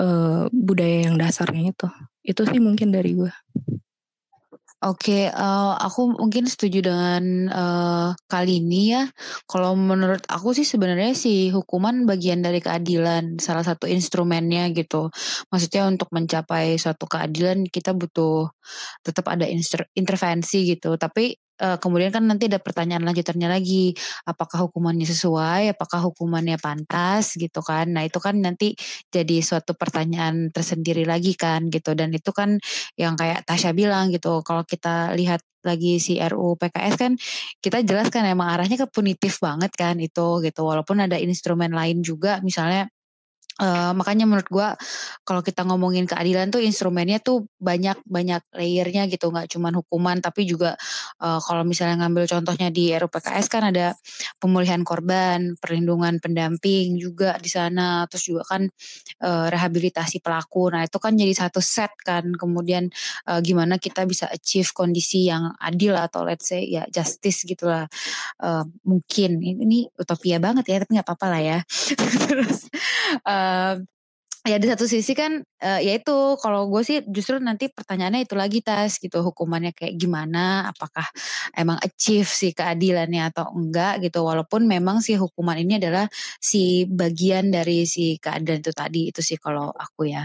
uh, 0.01 0.49
budaya 0.49 1.13
yang 1.13 1.21
dasarnya 1.21 1.77
itu. 1.77 1.89
Itu 2.25 2.49
sih 2.49 2.61
mungkin 2.61 2.89
dari 2.89 3.13
gue. 3.17 3.33
Oke, 4.79 5.27
uh, 5.27 5.75
aku 5.75 6.15
mungkin 6.23 6.47
setuju 6.47 6.87
dengan 6.87 7.51
uh, 7.51 8.15
kali 8.31 8.63
ini 8.63 8.95
ya. 8.95 9.11
Kalau 9.51 9.75
menurut 9.75 10.23
aku 10.31 10.55
sih 10.55 10.63
sebenarnya 10.63 11.19
sih 11.19 11.51
hukuman 11.51 12.07
bagian 12.07 12.47
dari 12.47 12.63
keadilan, 12.63 13.43
salah 13.43 13.67
satu 13.67 13.91
instrumennya 13.91 14.71
gitu. 14.71 15.11
Maksudnya 15.51 15.83
untuk 15.91 16.15
mencapai 16.15 16.79
suatu 16.79 17.11
keadilan 17.11 17.67
kita 17.67 17.91
butuh 17.91 18.55
tetap 19.03 19.27
ada 19.27 19.51
intervensi 19.99 20.71
gitu. 20.71 20.95
Tapi 20.95 21.35
uh, 21.63 21.77
kemudian 21.83 22.11
kan 22.15 22.25
nanti 22.25 22.47
ada 22.51 22.59
pertanyaan 22.63 23.05
lanjutannya 23.07 23.49
lagi. 23.51 23.95
Apakah 24.27 24.69
hukumannya 24.69 25.07
sesuai? 25.07 25.75
Apakah 25.75 26.03
hukumannya 26.11 26.57
pantas? 26.59 27.35
Gitu 27.39 27.61
kan. 27.63 27.91
Nah 27.93 28.07
itu 28.07 28.19
kan 28.23 28.39
nanti 28.39 28.75
jadi 29.11 29.43
suatu 29.43 29.75
pertanyaan 29.75 30.51
tersendiri 30.55 31.05
lagi 31.05 31.35
kan 31.39 31.69
gitu. 31.71 31.95
Dan 31.99 32.15
itu 32.15 32.31
kan 32.35 32.59
yang 32.99 33.15
kayak 33.19 33.45
Tasya 33.47 33.75
bilang 33.77 34.11
gitu. 34.15 34.41
Kalau 34.47 34.63
kita 34.67 35.15
lihat 35.15 35.43
lagi 35.67 35.99
si 35.99 36.17
RU 36.23 36.55
PKS 36.55 36.95
kan 36.97 37.13
kita 37.59 37.83
jelas 37.83 38.09
kan 38.15 38.23
emang 38.25 38.47
arahnya 38.55 38.79
ke 38.79 38.87
punitif 38.89 39.43
banget 39.43 39.75
kan 39.75 39.99
itu 39.99 40.41
gitu. 40.43 40.61
Walaupun 40.65 41.05
ada 41.05 41.19
instrumen 41.19 41.75
lain 41.75 42.01
juga 42.03 42.41
misalnya 42.43 42.89
Uh, 43.59 43.91
makanya 43.91 44.23
menurut 44.23 44.47
gue 44.47 44.69
kalau 45.27 45.43
kita 45.43 45.67
ngomongin 45.67 46.07
keadilan 46.07 46.47
tuh 46.55 46.63
instrumennya 46.63 47.19
tuh 47.19 47.51
banyak 47.59 47.99
banyak 48.07 48.39
layernya 48.55 49.11
gitu. 49.11 49.35
Nggak 49.35 49.51
cuma 49.51 49.75
hukuman 49.75 50.23
tapi 50.23 50.47
juga 50.47 50.79
uh, 51.19 51.43
kalau 51.43 51.67
misalnya 51.67 52.07
ngambil 52.07 52.31
contohnya 52.31 52.71
di 52.71 52.95
RUPKS 52.95 53.47
kan 53.51 53.75
ada 53.75 53.99
pemulihan 54.39 54.87
korban 54.87 55.59
perlindungan 55.59 56.23
pendamping 56.23 57.03
juga 57.03 57.35
di 57.43 57.51
sana 57.51 58.07
terus 58.07 58.31
juga 58.31 58.47
kan 58.47 58.63
uh, 59.27 59.47
rehabilitasi 59.51 60.23
pelaku. 60.23 60.71
Nah 60.71 60.87
itu 60.87 61.03
kan 61.03 61.19
jadi 61.19 61.35
satu 61.35 61.59
set 61.59 61.91
kan. 62.07 62.31
Kemudian 62.39 62.87
uh, 63.27 63.43
gimana 63.43 63.83
kita 63.83 64.07
bisa 64.07 64.31
achieve 64.31 64.71
kondisi 64.71 65.27
yang 65.27 65.51
adil 65.59 65.99
atau 65.99 66.23
let's 66.23 66.47
say 66.47 66.63
ya 66.63 66.87
justice 66.87 67.43
gitulah 67.43 67.91
uh, 68.39 68.63
mungkin 68.87 69.43
ini 69.43 69.91
utopia 69.99 70.39
banget 70.39 70.71
ya 70.71 70.77
tapi 70.79 70.95
nggak 70.95 71.09
apa-apa 71.11 71.27
lah 71.27 71.43
ya. 71.43 71.59
Terus 72.29 72.71
uh, 73.27 73.48
ya 74.49 74.57
di 74.57 74.67
satu 74.71 74.89
sisi 74.89 75.13
kan 75.13 75.45
uh, 75.45 75.81
ya 75.83 76.01
itu 76.01 76.17
kalau 76.41 76.73
gue 76.73 76.81
sih 76.81 77.05
justru 77.05 77.37
nanti 77.37 77.69
pertanyaannya 77.69 78.25
itu 78.25 78.33
lagi 78.33 78.65
tas 78.65 78.97
gitu 78.97 79.21
hukumannya 79.21 79.77
kayak 79.77 80.01
gimana 80.01 80.73
apakah 80.73 81.05
emang 81.53 81.77
achieve 81.85 82.29
si 82.29 82.57
keadilannya 82.57 83.29
atau 83.29 83.53
enggak 83.53 84.09
gitu. 84.09 84.25
Walaupun 84.25 84.65
memang 84.65 85.05
si 85.05 85.21
hukuman 85.21 85.61
ini 85.61 85.77
adalah 85.77 86.09
si 86.41 86.89
bagian 86.89 87.53
dari 87.53 87.85
si 87.85 88.17
keadilan 88.17 88.65
itu 88.65 88.73
tadi 88.73 89.01
itu 89.13 89.21
sih 89.21 89.37
kalau 89.37 89.69
aku 89.69 90.09
ya. 90.09 90.25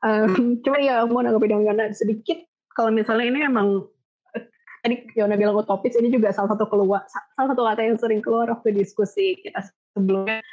Um, 0.00 0.56
cuma 0.64 0.80
ya 0.80 1.04
mau 1.04 1.20
nanggapin 1.20 1.60
dengan 1.60 1.92
sedikit 1.92 2.40
kalau 2.72 2.88
misalnya 2.88 3.26
ini 3.28 3.40
emang 3.44 3.84
eh, 4.32 4.48
tadi 4.80 5.12
Yona 5.12 5.36
bilang 5.36 5.56
utopis 5.60 5.96
ini 6.00 6.08
juga 6.08 6.32
salah 6.32 6.52
satu 6.56 6.68
keluar 6.68 7.04
salah 7.08 7.48
satu 7.52 7.64
kata 7.64 7.80
yang 7.84 7.96
sering 7.96 8.20
keluar 8.20 8.52
waktu 8.52 8.76
diskusi 8.76 9.40
kita 9.40 9.64
sebelumnya 9.96 10.44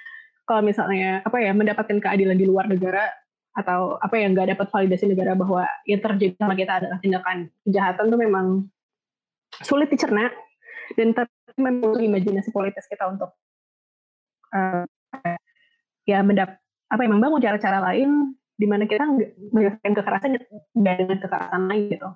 kalau 0.43 0.61
misalnya 0.63 1.23
apa 1.23 1.37
ya 1.39 1.51
mendapatkan 1.55 1.97
keadilan 1.99 2.35
di 2.35 2.45
luar 2.47 2.67
negara 2.67 3.07
atau 3.53 4.01
apa 4.01 4.17
yang 4.17 4.33
nggak 4.33 4.57
dapat 4.57 4.67
validasi 4.73 5.13
negara 5.13 5.37
bahwa 5.37 5.69
yang 5.85 6.01
terjadi 6.01 6.33
sama 6.41 6.57
kita 6.57 6.81
adalah 6.81 6.97
tindakan 6.99 7.37
kejahatan 7.69 8.05
tuh 8.09 8.19
memang 8.19 8.45
sulit 9.61 9.93
dicerna 9.93 10.33
dan 10.97 11.13
tapi 11.13 11.29
memang 11.61 12.01
imajinasi 12.01 12.49
politis 12.49 12.89
kita 12.89 13.05
untuk 13.05 13.29
uh, 14.57 14.83
ya 16.09 16.25
mendap 16.25 16.57
apa 16.89 17.01
yang 17.05 17.13
membangun 17.17 17.41
cara-cara 17.45 17.77
lain 17.93 18.33
di 18.57 18.65
mana 18.65 18.89
kita 18.89 19.05
menyelesaikan 19.53 19.93
kekerasan 19.97 20.37
dengan 20.73 21.17
kekerasan 21.17 21.61
lain 21.69 21.93
gitu. 21.93 22.09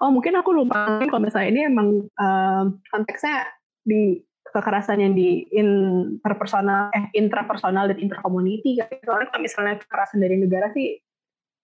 Oh 0.00 0.10
mungkin 0.10 0.38
aku 0.38 0.54
lupa 0.54 1.02
kalau 1.06 1.22
misalnya 1.22 1.48
ini 1.50 1.60
emang 1.70 1.88
uh, 2.18 2.64
konteksnya 2.90 3.46
di 3.84 4.22
kekerasan 4.48 4.98
yang 4.98 5.14
di 5.14 5.46
interpersonal 5.52 6.90
eh 6.90 7.06
intrapersonal 7.14 7.94
dan 7.94 7.98
intercommunity 8.02 8.80
soalnya 9.06 9.28
kalau 9.30 9.42
misalnya 9.44 9.78
kekerasan 9.78 10.18
dari 10.18 10.36
negara 10.40 10.72
sih 10.74 10.98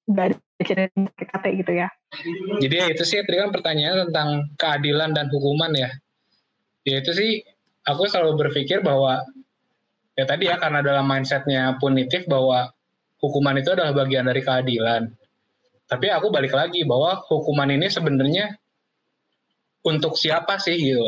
nggak 0.06 0.26
ada 0.30 0.37
cerita 0.62 1.49
gitu 1.50 1.73
ya. 1.75 1.88
Jadi 2.62 2.75
ya 2.78 2.87
itu 2.95 3.02
sih 3.02 3.18
tadi 3.26 3.42
kan 3.42 3.50
pertanyaan 3.50 4.06
tentang 4.09 4.28
keadilan 4.54 5.11
dan 5.12 5.26
hukuman 5.35 5.75
ya. 5.75 5.90
Ya 6.87 7.02
itu 7.02 7.11
sih 7.11 7.42
aku 7.83 8.06
selalu 8.06 8.47
berpikir 8.47 8.87
bahwa 8.87 9.26
ya 10.14 10.25
tadi 10.25 10.47
ya 10.47 10.62
karena 10.62 10.80
dalam 10.80 11.11
mindsetnya 11.11 11.75
punitif 11.83 12.23
bahwa 12.30 12.71
hukuman 13.18 13.59
itu 13.59 13.75
adalah 13.75 13.92
bagian 13.99 14.30
dari 14.30 14.47
keadilan. 14.47 15.11
Tapi 15.90 16.06
aku 16.11 16.30
balik 16.30 16.54
lagi 16.54 16.87
bahwa 16.87 17.18
hukuman 17.26 17.71
ini 17.75 17.90
sebenarnya 17.90 18.54
untuk 19.83 20.14
siapa 20.14 20.59
sih 20.62 20.78
gitu 20.78 21.02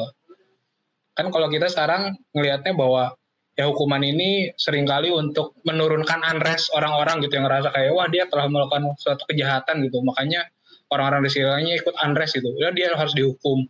kan 1.18 1.34
kalau 1.34 1.50
kita 1.50 1.66
sekarang 1.66 2.14
ngelihatnya 2.30 2.78
bahwa 2.78 3.18
ya 3.58 3.66
hukuman 3.66 3.98
ini 4.06 4.54
sering 4.54 4.86
kali 4.86 5.10
untuk 5.10 5.58
menurunkan 5.66 6.22
unrest 6.22 6.70
orang-orang 6.78 7.18
gitu 7.26 7.42
yang 7.42 7.50
ngerasa 7.50 7.74
kayak 7.74 7.90
wah 7.90 8.06
dia 8.06 8.30
telah 8.30 8.46
melakukan 8.46 8.94
suatu 9.02 9.26
kejahatan 9.26 9.82
gitu. 9.82 9.98
Makanya 10.06 10.46
orang-orang 10.94 11.26
di 11.26 11.30
sekitarnya 11.34 11.74
ikut 11.82 11.94
unrest 12.06 12.38
gitu. 12.38 12.54
Ya 12.62 12.70
dia 12.70 12.94
harus 12.94 13.18
dihukum. 13.18 13.66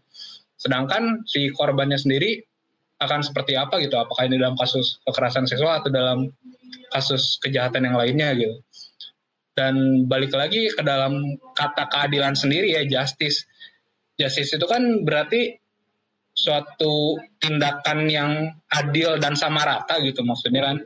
Sedangkan 0.61 1.25
si 1.25 1.49
korbannya 1.57 1.97
sendiri 1.97 2.45
akan 3.01 3.25
seperti 3.25 3.57
apa 3.57 3.81
gitu? 3.81 3.97
Apakah 3.97 4.29
ini 4.29 4.37
dalam 4.37 4.61
kasus 4.61 5.01
kekerasan 5.09 5.49
seksual 5.49 5.81
atau 5.81 5.89
dalam 5.89 6.29
kasus 6.93 7.41
kejahatan 7.41 7.89
yang 7.89 7.97
lainnya 7.97 8.37
gitu? 8.37 8.61
Dan 9.57 10.05
balik 10.05 10.37
lagi 10.37 10.69
ke 10.69 10.85
dalam 10.85 11.41
kata 11.57 11.89
keadilan 11.89 12.37
sendiri 12.37 12.77
ya 12.77 12.85
justice. 12.85 13.49
Justice 14.21 14.53
itu 14.53 14.67
kan 14.69 15.09
berarti 15.09 15.57
suatu 16.39 17.19
tindakan 17.43 18.07
yang 18.07 18.55
adil 18.71 19.19
dan 19.19 19.35
sama 19.35 19.67
rata 19.67 19.99
gitu 20.07 20.23
maksudnya 20.23 20.71
kan. 20.71 20.77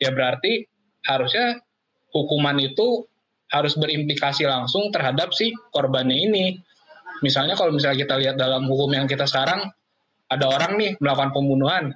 Ya 0.00 0.08
berarti 0.16 0.64
harusnya 1.04 1.60
hukuman 2.16 2.56
itu 2.56 3.04
harus 3.52 3.76
berimplikasi 3.76 4.48
langsung 4.48 4.88
terhadap 4.88 5.36
si 5.36 5.52
korbannya 5.68 6.16
ini. 6.16 6.56
Misalnya 7.20 7.52
kalau 7.52 7.76
misalnya 7.76 8.00
kita 8.08 8.14
lihat 8.16 8.36
dalam 8.40 8.64
hukum 8.64 8.88
yang 8.96 9.04
kita 9.04 9.28
sekarang 9.28 9.68
ada 10.32 10.46
orang 10.48 10.80
nih 10.80 10.92
melakukan 10.98 11.36
pembunuhan. 11.36 11.92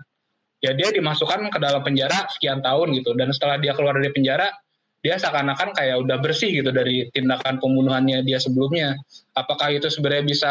Ya 0.61 0.77
dia 0.77 0.93
dimasukkan 0.93 1.49
ke 1.49 1.59
dalam 1.59 1.81
penjara 1.81 2.29
sekian 2.29 2.61
tahun 2.61 2.93
gitu. 3.01 3.17
Dan 3.17 3.33
setelah 3.33 3.57
dia 3.57 3.73
keluar 3.73 3.97
dari 3.97 4.13
penjara 4.13 4.53
dia 4.99 5.15
seakan-akan 5.15 5.79
kayak 5.79 5.97
udah 6.03 6.19
bersih 6.19 6.51
gitu 6.51 6.75
dari 6.75 7.07
tindakan 7.15 7.57
pembunuhannya 7.63 8.21
dia 8.27 8.37
sebelumnya. 8.37 8.99
Apakah 9.33 9.73
itu 9.73 9.89
sebenarnya 9.89 10.27
bisa 10.27 10.51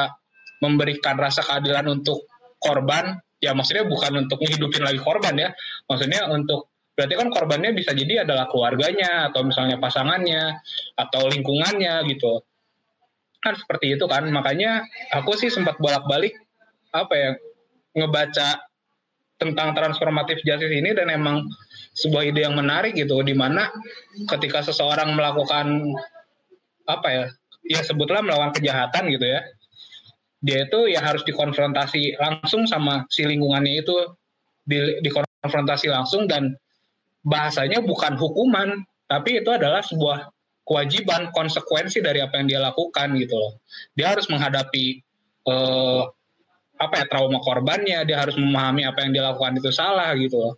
memberikan 0.64 1.20
rasa 1.20 1.46
keadilan 1.46 2.02
untuk 2.02 2.26
korban 2.68 3.24
ya 3.40 3.54
maksudnya 3.54 3.86
bukan 3.88 4.28
untuk 4.28 4.44
menghidupin 4.44 4.84
lagi 4.84 5.00
korban 5.00 5.36
ya. 5.40 5.50
Maksudnya 5.88 6.28
untuk 6.28 6.68
berarti 6.98 7.14
kan 7.16 7.30
korbannya 7.30 7.72
bisa 7.78 7.94
jadi 7.94 8.28
adalah 8.28 8.50
keluarganya 8.50 9.32
atau 9.32 9.46
misalnya 9.46 9.80
pasangannya 9.80 10.60
atau 11.00 11.32
lingkungannya 11.32 12.04
gitu. 12.12 12.44
Kan 13.40 13.56
seperti 13.56 13.96
itu 13.96 14.06
kan. 14.10 14.28
Makanya 14.28 14.84
aku 15.16 15.38
sih 15.40 15.48
sempat 15.48 15.80
bolak-balik 15.80 16.36
apa 16.92 17.14
ya 17.16 17.32
ngebaca 17.98 18.68
tentang 19.38 19.78
transformatif 19.78 20.42
justice 20.42 20.74
ini 20.74 20.98
dan 20.98 21.14
emang 21.14 21.46
sebuah 21.94 22.30
ide 22.30 22.46
yang 22.46 22.58
menarik 22.58 22.98
gitu 22.98 23.22
di 23.22 23.38
mana 23.38 23.70
ketika 24.34 24.66
seseorang 24.66 25.14
melakukan 25.14 25.94
apa 26.90 27.08
ya 27.10 27.26
ya 27.70 27.82
sebutlah 27.86 28.26
melakukan 28.26 28.58
kejahatan 28.58 29.14
gitu 29.14 29.26
ya 29.26 29.42
dia 30.42 30.70
itu 30.70 30.94
ya 30.94 31.02
harus 31.02 31.26
dikonfrontasi 31.26 32.22
langsung 32.22 32.70
sama 32.70 33.06
si 33.10 33.26
lingkungannya 33.26 33.82
itu. 33.82 33.98
Di, 34.68 35.00
dikonfrontasi 35.00 35.88
langsung 35.88 36.28
dan 36.28 36.52
bahasanya 37.24 37.80
bukan 37.80 38.20
hukuman 38.20 38.84
tapi 39.08 39.40
itu 39.40 39.48
adalah 39.48 39.80
sebuah 39.80 40.28
kewajiban 40.68 41.32
konsekuensi 41.32 42.04
dari 42.04 42.20
apa 42.20 42.44
yang 42.44 42.48
dia 42.52 42.60
lakukan 42.60 43.16
gitu 43.16 43.36
loh. 43.40 43.64
Dia 43.96 44.12
harus 44.12 44.28
menghadapi 44.28 44.86
eh, 45.48 46.04
apa 46.78 46.94
ya 46.94 47.06
trauma 47.10 47.40
korbannya 47.40 48.04
dia 48.04 48.22
harus 48.22 48.36
memahami 48.36 48.84
apa 48.84 49.08
yang 49.08 49.16
dia 49.16 49.24
lakukan 49.24 49.56
itu 49.56 49.72
salah 49.72 50.12
gitu 50.20 50.36
loh. 50.36 50.54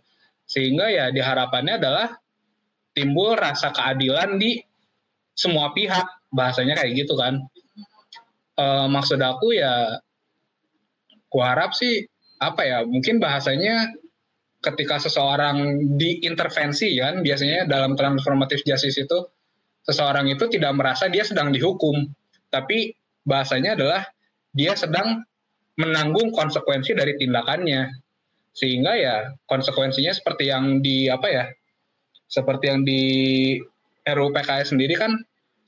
Sehingga 0.50 0.90
ya 0.90 1.14
diharapannya 1.14 1.78
adalah 1.78 2.10
timbul 2.90 3.38
rasa 3.38 3.70
keadilan 3.70 4.34
di 4.36 4.58
semua 5.30 5.70
pihak 5.70 6.04
bahasanya 6.34 6.74
kayak 6.74 7.06
gitu 7.06 7.14
kan 7.14 7.38
uh, 8.60 8.86
maksud 8.92 9.16
aku 9.16 9.56
ya 9.56 9.96
kuharap 11.32 11.72
sih 11.72 12.04
apa 12.36 12.62
ya 12.68 12.78
mungkin 12.84 13.16
bahasanya 13.16 13.88
ketika 14.60 15.00
seseorang 15.00 15.88
diintervensi 15.96 17.00
kan 17.00 17.24
biasanya 17.24 17.64
dalam 17.64 17.96
transformatif 17.96 18.60
justice 18.68 19.00
itu 19.00 19.24
seseorang 19.84 20.28
itu 20.28 20.44
tidak 20.52 20.76
merasa 20.76 21.08
dia 21.08 21.24
sedang 21.24 21.50
dihukum. 21.50 21.96
Tapi 22.52 22.92
bahasanya 23.24 23.78
adalah 23.78 24.02
dia 24.52 24.76
sedang 24.76 25.24
menanggung 25.80 26.34
konsekuensi 26.34 26.92
dari 26.92 27.16
tindakannya. 27.16 27.88
Sehingga 28.52 28.92
ya 28.98 29.16
konsekuensinya 29.48 30.12
seperti 30.12 30.50
yang 30.50 30.84
di 30.84 31.06
apa 31.08 31.28
ya 31.30 31.44
seperti 32.30 32.64
yang 32.68 32.82
di 32.82 33.02
RUU 34.04 34.30
PKS 34.34 34.74
sendiri 34.74 34.98
kan 34.98 35.14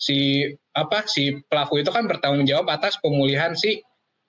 si 0.02 0.42
apa 0.74 1.06
si 1.06 1.38
pelaku 1.46 1.86
itu 1.86 1.94
kan 1.94 2.10
bertanggung 2.10 2.42
jawab 2.42 2.66
atas 2.74 2.98
pemulihan 2.98 3.54
si 3.54 3.78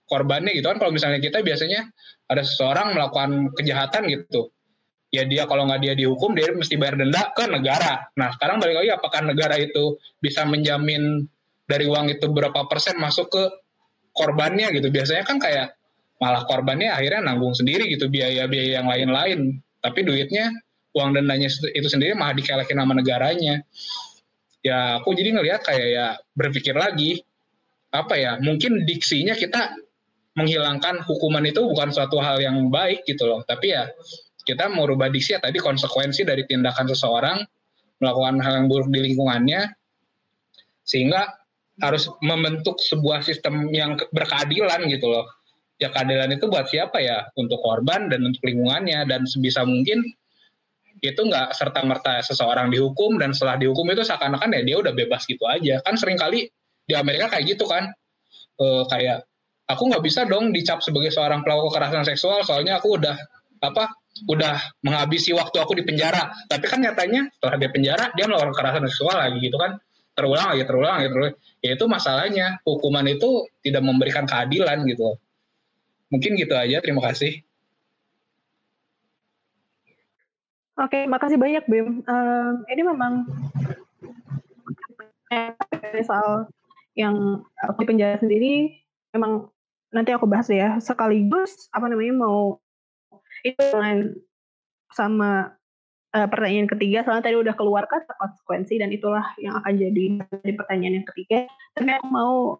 korbannya 0.05 0.53
gitu 0.53 0.69
kan. 0.69 0.77
Kalau 0.77 0.93
misalnya 0.93 1.17
kita 1.17 1.41
biasanya 1.41 1.89
ada 2.29 2.45
seseorang 2.45 2.93
melakukan 2.93 3.49
kejahatan 3.57 4.05
gitu 4.13 4.53
ya 5.13 5.25
dia 5.29 5.45
kalau 5.45 5.69
nggak 5.69 5.81
dia 5.81 5.93
dihukum 5.93 6.33
dia 6.33 6.49
mesti 6.53 6.77
bayar 6.77 6.97
denda 7.01 7.33
ke 7.33 7.45
negara. 7.49 8.05
Nah 8.17 8.33
sekarang 8.33 8.61
balik 8.61 8.85
lagi 8.85 8.89
apakah 8.93 9.21
negara 9.25 9.57
itu 9.57 9.97
bisa 10.21 10.45
menjamin 10.45 11.25
dari 11.69 11.85
uang 11.85 12.09
itu 12.13 12.29
berapa 12.29 12.65
persen 12.69 12.97
masuk 13.01 13.29
ke 13.33 13.43
korbannya 14.13 14.73
gitu? 14.73 14.89
Biasanya 14.93 15.25
kan 15.25 15.37
kayak 15.37 15.73
malah 16.17 16.45
korbannya 16.49 16.89
akhirnya 16.89 17.29
nanggung 17.29 17.53
sendiri 17.53 17.89
gitu 17.93 18.09
biaya-biaya 18.09 18.81
yang 18.81 18.89
lain-lain. 18.89 19.39
Tapi 19.81 20.01
duitnya 20.01 20.49
uang 20.97 21.13
dendanya 21.13 21.49
itu 21.49 21.87
sendiri 21.89 22.17
malah 22.17 22.33
dikelekin 22.33 22.77
sama 22.77 22.93
negaranya 22.97 23.61
ya 24.63 25.03
aku 25.03 25.11
jadi 25.13 25.35
ngelihat 25.35 25.61
kayak 25.67 25.87
ya 25.91 26.07
berpikir 26.33 26.73
lagi 26.73 27.21
apa 27.93 28.15
ya 28.17 28.41
mungkin 28.41 28.87
diksinya 28.87 29.37
kita 29.37 29.75
menghilangkan 30.33 31.05
hukuman 31.05 31.45
itu 31.45 31.61
bukan 31.61 31.93
suatu 31.93 32.17
hal 32.17 32.41
yang 32.41 32.73
baik 32.73 33.05
gitu 33.05 33.29
loh. 33.29 33.45
Tapi 33.45 33.69
ya 33.69 33.85
kita 34.43 34.65
mau 34.73 34.89
rubah 34.89 35.13
diksi 35.13 35.37
ya 35.37 35.39
tadi 35.39 35.61
konsekuensi 35.61 36.25
dari 36.25 36.43
tindakan 36.49 36.89
seseorang 36.89 37.37
melakukan 38.01 38.41
hal 38.41 38.53
yang 38.63 38.67
buruk 38.67 38.89
di 38.89 38.99
lingkungannya 39.11 39.71
sehingga 40.83 41.31
harus 41.79 42.09
membentuk 42.19 42.81
sebuah 42.81 43.23
sistem 43.23 43.69
yang 43.71 43.95
berkeadilan 44.11 44.89
gitu 44.89 45.09
loh. 45.09 45.25
Ya 45.77 45.89
keadilan 45.89 46.33
itu 46.33 46.49
buat 46.49 46.69
siapa 46.69 47.01
ya? 47.01 47.29
Untuk 47.37 47.61
korban 47.61 48.09
dan 48.09 48.25
untuk 48.25 48.41
lingkungannya 48.45 49.05
dan 49.05 49.25
sebisa 49.29 49.65
mungkin 49.65 50.01
itu 51.03 51.19
nggak 51.19 51.51
serta 51.51 51.83
merta 51.83 52.23
seseorang 52.23 52.71
dihukum 52.71 53.19
dan 53.19 53.35
setelah 53.35 53.59
dihukum 53.59 53.83
itu 53.91 54.07
seakan-akan 54.07 54.55
ya 54.55 54.61
dia 54.63 54.75
udah 54.79 54.95
bebas 54.95 55.27
gitu 55.27 55.43
aja. 55.43 55.83
Kan 55.83 55.99
sering 55.99 56.15
kali 56.15 56.47
di 56.87 56.93
Amerika 56.95 57.27
kayak 57.27 57.43
gitu 57.43 57.67
kan. 57.67 57.91
E, 58.55 58.65
kayak 58.87 59.27
aku 59.67 59.91
nggak 59.91 59.99
bisa 59.99 60.23
dong 60.23 60.55
dicap 60.55 60.79
sebagai 60.79 61.11
seorang 61.11 61.43
pelaku 61.43 61.67
kekerasan 61.75 62.07
seksual 62.07 62.47
soalnya 62.47 62.79
aku 62.79 62.95
udah 62.95 63.19
apa 63.59 63.91
udah 64.31 64.55
menghabisi 64.79 65.35
waktu 65.35 65.59
aku 65.59 65.75
di 65.75 65.83
penjara. 65.83 66.31
Tapi 66.47 66.65
kan 66.71 66.79
nyatanya 66.79 67.27
setelah 67.35 67.55
dia 67.59 67.69
penjara 67.75 68.05
dia 68.15 68.23
melakukan 68.23 68.55
kekerasan 68.55 68.83
seksual 68.87 69.15
lagi 69.19 69.43
gitu 69.43 69.59
kan. 69.59 69.75
Terulang 70.15 70.55
lagi 70.55 70.63
terulang 70.63 70.93
lagi 71.03 71.09
terulang 71.11 71.33
ya 71.59 71.69
itu 71.75 71.85
masalahnya 71.91 72.63
hukuman 72.63 73.03
itu 73.11 73.43
tidak 73.59 73.83
memberikan 73.83 74.23
keadilan 74.23 74.87
gitu. 74.87 75.19
Mungkin 76.15 76.39
gitu 76.39 76.55
aja 76.55 76.79
terima 76.79 77.03
kasih 77.11 77.43
Oke, 80.73 81.05
makasih 81.05 81.37
banyak 81.37 81.69
Bim. 81.69 82.01
Um, 82.09 82.53
ini 82.65 82.81
memang 82.81 83.29
soal 86.01 86.49
yang 86.97 87.45
di 87.77 87.85
penjara 87.85 88.17
sendiri 88.17 88.81
memang 89.13 89.53
nanti 89.93 90.09
aku 90.09 90.25
bahas 90.25 90.49
ya. 90.49 90.81
Sekaligus 90.81 91.69
apa 91.69 91.85
namanya 91.85 92.25
mau 92.25 92.57
itu 93.45 93.61
dengan 93.61 94.17
sama 94.97 95.53
uh, 96.17 96.27
pertanyaan 96.29 96.65
ketiga. 96.65 97.05
Soalnya 97.05 97.29
tadi 97.29 97.37
udah 97.37 97.53
keluar 97.53 97.85
kan 97.85 98.01
konsekuensi 98.09 98.81
dan 98.81 98.89
itulah 98.89 99.29
yang 99.37 99.53
akan 99.61 99.77
jadi 99.77 100.03
di 100.25 100.53
pertanyaan 100.57 101.05
yang 101.05 101.07
ketiga. 101.13 101.45
Tapi 101.77 101.89
aku 102.01 102.07
mau 102.09 102.57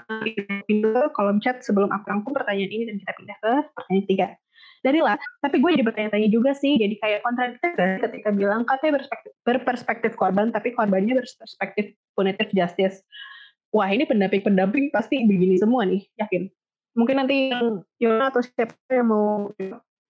uh, 0.00 1.08
kolom 1.12 1.44
chat 1.44 1.60
sebelum 1.60 1.92
aku 1.92 2.08
rangkum 2.08 2.32
pertanyaan 2.32 2.72
ini 2.72 2.84
dan 2.88 2.96
kita 3.04 3.12
pindah 3.20 3.36
ke 3.36 3.52
pertanyaan 3.76 4.04
ketiga 4.08 4.28
dari 4.80 5.00
lah 5.04 5.16
tapi 5.44 5.60
gue 5.60 5.70
jadi 5.76 5.84
bertanya-tanya 5.84 6.28
juga 6.32 6.56
sih 6.56 6.80
jadi 6.80 6.96
kayak 6.96 7.20
kontradiktif 7.20 7.72
ketika 7.76 8.28
bilang 8.32 8.64
katanya 8.64 9.00
berperspektif, 9.00 9.32
berperspektif 9.44 10.12
korban 10.16 10.48
tapi 10.48 10.72
korbannya 10.72 11.20
berperspektif 11.20 11.96
punitive 12.16 12.50
justice. 12.52 13.04
Wah 13.70 13.86
ini 13.86 14.02
pendamping-pendamping 14.02 14.90
pasti 14.90 15.22
begini 15.22 15.54
semua 15.54 15.86
nih 15.86 16.02
yakin? 16.18 16.50
Mungkin 16.98 17.22
nanti 17.22 17.54
Yona 18.02 18.34
atau 18.34 18.42
siapa 18.42 18.74
yang 18.90 19.14
mau 19.14 19.54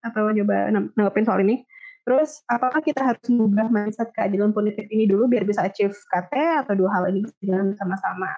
atau 0.00 0.32
coba 0.32 0.56
nanggepin 0.72 1.28
soal 1.28 1.44
ini. 1.44 1.60
Terus 2.00 2.40
apakah 2.48 2.80
kita 2.80 3.04
harus 3.04 3.20
mengubah 3.28 3.68
mindset 3.68 4.08
keadilan 4.16 4.56
punitif 4.56 4.88
ini 4.88 5.04
dulu 5.04 5.28
biar 5.28 5.44
bisa 5.44 5.68
achieve 5.68 5.92
KT 5.92 6.32
atau 6.64 6.72
dua 6.72 6.88
hal 6.96 7.12
ini 7.12 7.28
bisa 7.28 7.36
jalan 7.44 7.76
sama-sama? 7.76 8.32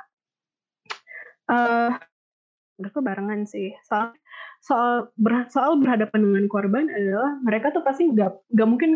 Uh, 1.47 1.95
udah 2.83 2.91
barengan 2.99 3.47
sih. 3.47 3.71
Soal 3.87 4.11
soal 4.63 5.11
ber, 5.19 5.51
soal 5.51 5.75
berhadapan 5.83 6.23
dengan 6.23 6.47
korban 6.47 6.87
adalah 6.87 7.35
mereka 7.43 7.75
tuh 7.75 7.83
pasti 7.83 8.07
nggak 8.07 8.55
nggak 8.55 8.69
mungkin 8.71 8.91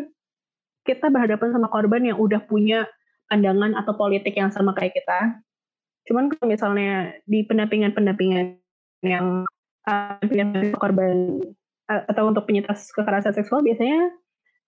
kita 0.86 1.10
berhadapan 1.10 1.50
sama 1.50 1.66
korban 1.66 2.06
yang 2.06 2.16
udah 2.22 2.38
punya 2.46 2.86
pandangan 3.26 3.74
atau 3.74 3.98
politik 3.98 4.38
yang 4.38 4.54
sama 4.54 4.70
kayak 4.78 4.94
kita. 4.94 5.42
Cuman 6.06 6.30
kalau 6.30 6.46
misalnya 6.46 7.18
di 7.26 7.42
pendampingan-pendampingan 7.42 8.62
yang 9.02 9.42
uh, 9.90 10.22
korban 10.78 11.42
uh, 11.90 12.02
atau 12.06 12.30
untuk 12.30 12.46
penyintas 12.46 12.94
kekerasan 12.94 13.34
seksual 13.34 13.66
biasanya 13.66 14.14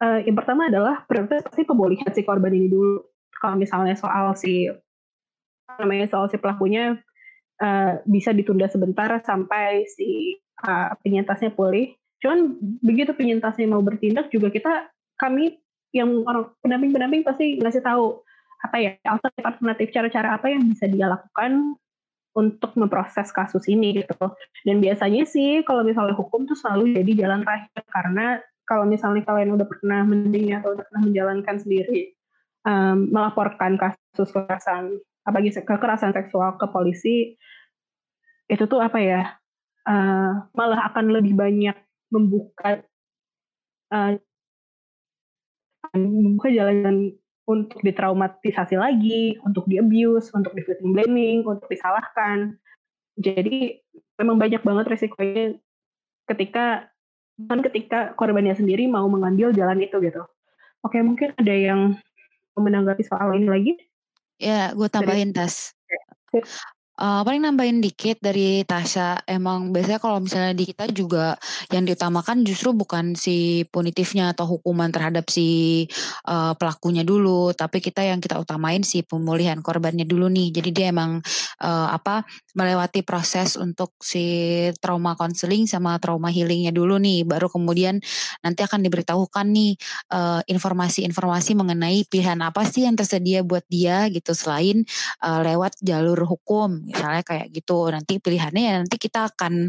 uh, 0.02 0.18
yang 0.26 0.34
pertama 0.34 0.66
adalah 0.66 1.06
prioritas 1.06 1.46
pasti 1.46 1.62
pemulihan 1.62 2.10
si 2.10 2.26
korban 2.26 2.50
ini 2.50 2.66
dulu. 2.66 3.06
Kalau 3.38 3.54
misalnya 3.54 3.94
soal 3.94 4.34
si 4.34 4.66
namanya 5.78 6.10
soal 6.10 6.26
si 6.26 6.42
pelakunya 6.42 6.98
uh, 7.62 8.02
bisa 8.02 8.34
ditunda 8.34 8.66
sebentar 8.66 9.14
sampai 9.22 9.86
si 9.86 10.34
uh, 10.64 10.94
penyintasnya 11.02 11.54
pulih. 11.54 11.94
Cuman 12.18 12.58
begitu 12.82 13.14
penyintasnya 13.14 13.70
mau 13.70 13.82
bertindak 13.82 14.30
juga 14.34 14.50
kita 14.50 14.90
kami 15.18 15.58
yang 15.94 16.22
orang 16.26 16.52
pendamping-pendamping 16.60 17.22
pasti 17.24 17.58
ngasih 17.58 17.80
tahu 17.80 18.20
apa 18.58 18.76
ya 18.82 18.90
alternatif 19.06 19.44
alternatif 19.46 19.86
cara-cara 19.94 20.28
apa 20.34 20.50
yang 20.50 20.66
bisa 20.66 20.90
dia 20.90 21.06
lakukan 21.06 21.78
untuk 22.34 22.74
memproses 22.78 23.30
kasus 23.30 23.66
ini 23.70 24.02
gitu. 24.02 24.14
Dan 24.66 24.82
biasanya 24.82 25.26
sih 25.26 25.62
kalau 25.62 25.82
misalnya 25.86 26.14
hukum 26.14 26.46
tuh 26.46 26.58
selalu 26.58 26.94
jadi 26.98 27.26
jalan 27.26 27.42
terakhir 27.42 27.82
karena 27.90 28.26
kalau 28.68 28.84
misalnya 28.84 29.24
kalian 29.24 29.56
udah 29.56 29.66
pernah 29.66 30.04
mendengar 30.04 30.60
atau 30.60 30.76
udah 30.76 30.84
pernah 30.86 31.02
menjalankan 31.08 31.56
sendiri 31.56 32.12
um, 32.68 33.08
melaporkan 33.08 33.80
kasus 33.80 34.28
kekerasan 34.28 35.00
apalagi 35.24 35.56
kekerasan 35.56 36.12
seksual 36.12 36.56
ke 36.60 36.66
polisi 36.68 37.16
itu 38.48 38.64
tuh 38.64 38.80
apa 38.80 39.00
ya 39.00 39.37
uh, 39.88 40.44
malah 40.52 40.80
akan 40.92 41.16
lebih 41.16 41.32
banyak 41.32 41.74
membuka 42.12 42.84
uh, 43.88 44.12
membuka 45.96 46.52
jalan 46.52 47.16
untuk 47.48 47.80
ditraumatisasi 47.80 48.76
lagi, 48.76 49.40
untuk 49.40 49.64
di 49.64 49.80
abuse, 49.80 50.28
untuk 50.36 50.52
di 50.52 50.60
victim 50.60 50.92
blaming, 50.92 51.48
untuk 51.48 51.64
disalahkan. 51.72 52.60
Jadi 53.16 53.80
memang 54.20 54.36
banyak 54.36 54.60
banget 54.60 54.84
resikonya 54.92 55.56
ketika 56.28 56.92
kan 57.48 57.64
ketika 57.64 57.98
korbannya 58.20 58.52
sendiri 58.52 58.84
mau 58.84 59.08
mengambil 59.08 59.54
jalan 59.56 59.80
itu 59.80 59.96
gitu. 60.04 60.20
Oke, 60.84 61.00
mungkin 61.00 61.32
ada 61.40 61.54
yang 61.54 61.96
menanggapi 62.58 63.00
soal 63.06 63.32
ini 63.32 63.48
lagi? 63.48 63.72
Ya, 64.38 64.70
gue 64.76 64.86
tambahin 64.90 65.32
Dari, 65.34 65.48
tas. 65.48 65.74
Uh, 66.98 67.22
paling 67.22 67.46
nambahin 67.46 67.78
dikit 67.78 68.18
dari 68.18 68.66
Tasya, 68.66 69.22
emang 69.30 69.70
biasanya 69.70 70.02
kalau 70.02 70.18
misalnya 70.18 70.50
di 70.50 70.66
kita 70.66 70.90
juga 70.90 71.38
yang 71.70 71.86
diutamakan 71.86 72.42
justru 72.42 72.74
bukan 72.74 73.14
si 73.14 73.62
punitifnya 73.70 74.34
atau 74.34 74.58
hukuman 74.58 74.90
terhadap 74.90 75.30
si 75.30 75.86
uh, 76.26 76.58
pelakunya 76.58 77.06
dulu, 77.06 77.54
tapi 77.54 77.78
kita 77.78 78.02
yang 78.02 78.18
kita 78.18 78.34
utamain 78.42 78.82
si 78.82 79.06
pemulihan 79.06 79.62
korbannya 79.62 80.10
dulu 80.10 80.26
nih. 80.26 80.50
Jadi 80.50 80.70
dia 80.74 80.86
emang 80.90 81.22
uh, 81.62 81.88
apa 81.94 82.26
melewati 82.58 83.06
proses 83.06 83.54
untuk 83.54 83.94
si 84.02 84.66
trauma 84.82 85.14
counseling 85.14 85.70
sama 85.70 86.02
trauma 86.02 86.34
healingnya 86.34 86.74
dulu 86.74 86.98
nih, 86.98 87.22
baru 87.22 87.46
kemudian 87.46 88.02
nanti 88.42 88.66
akan 88.66 88.82
diberitahukan 88.82 89.46
nih 89.46 89.78
informasi-informasi 90.50 91.54
uh, 91.54 91.58
mengenai 91.62 92.02
pilihan 92.10 92.42
apa 92.42 92.66
sih 92.66 92.90
yang 92.90 92.98
tersedia 92.98 93.46
buat 93.46 93.62
dia 93.70 94.10
gitu 94.10 94.34
selain 94.34 94.82
uh, 95.22 95.46
lewat 95.46 95.78
jalur 95.78 96.26
hukum 96.26 96.87
misalnya 96.88 97.22
kayak 97.22 97.52
gitu 97.52 97.92
nanti 97.92 98.16
pilihannya 98.18 98.62
ya 98.64 98.74
nanti 98.80 98.96
kita 98.96 99.28
akan 99.34 99.68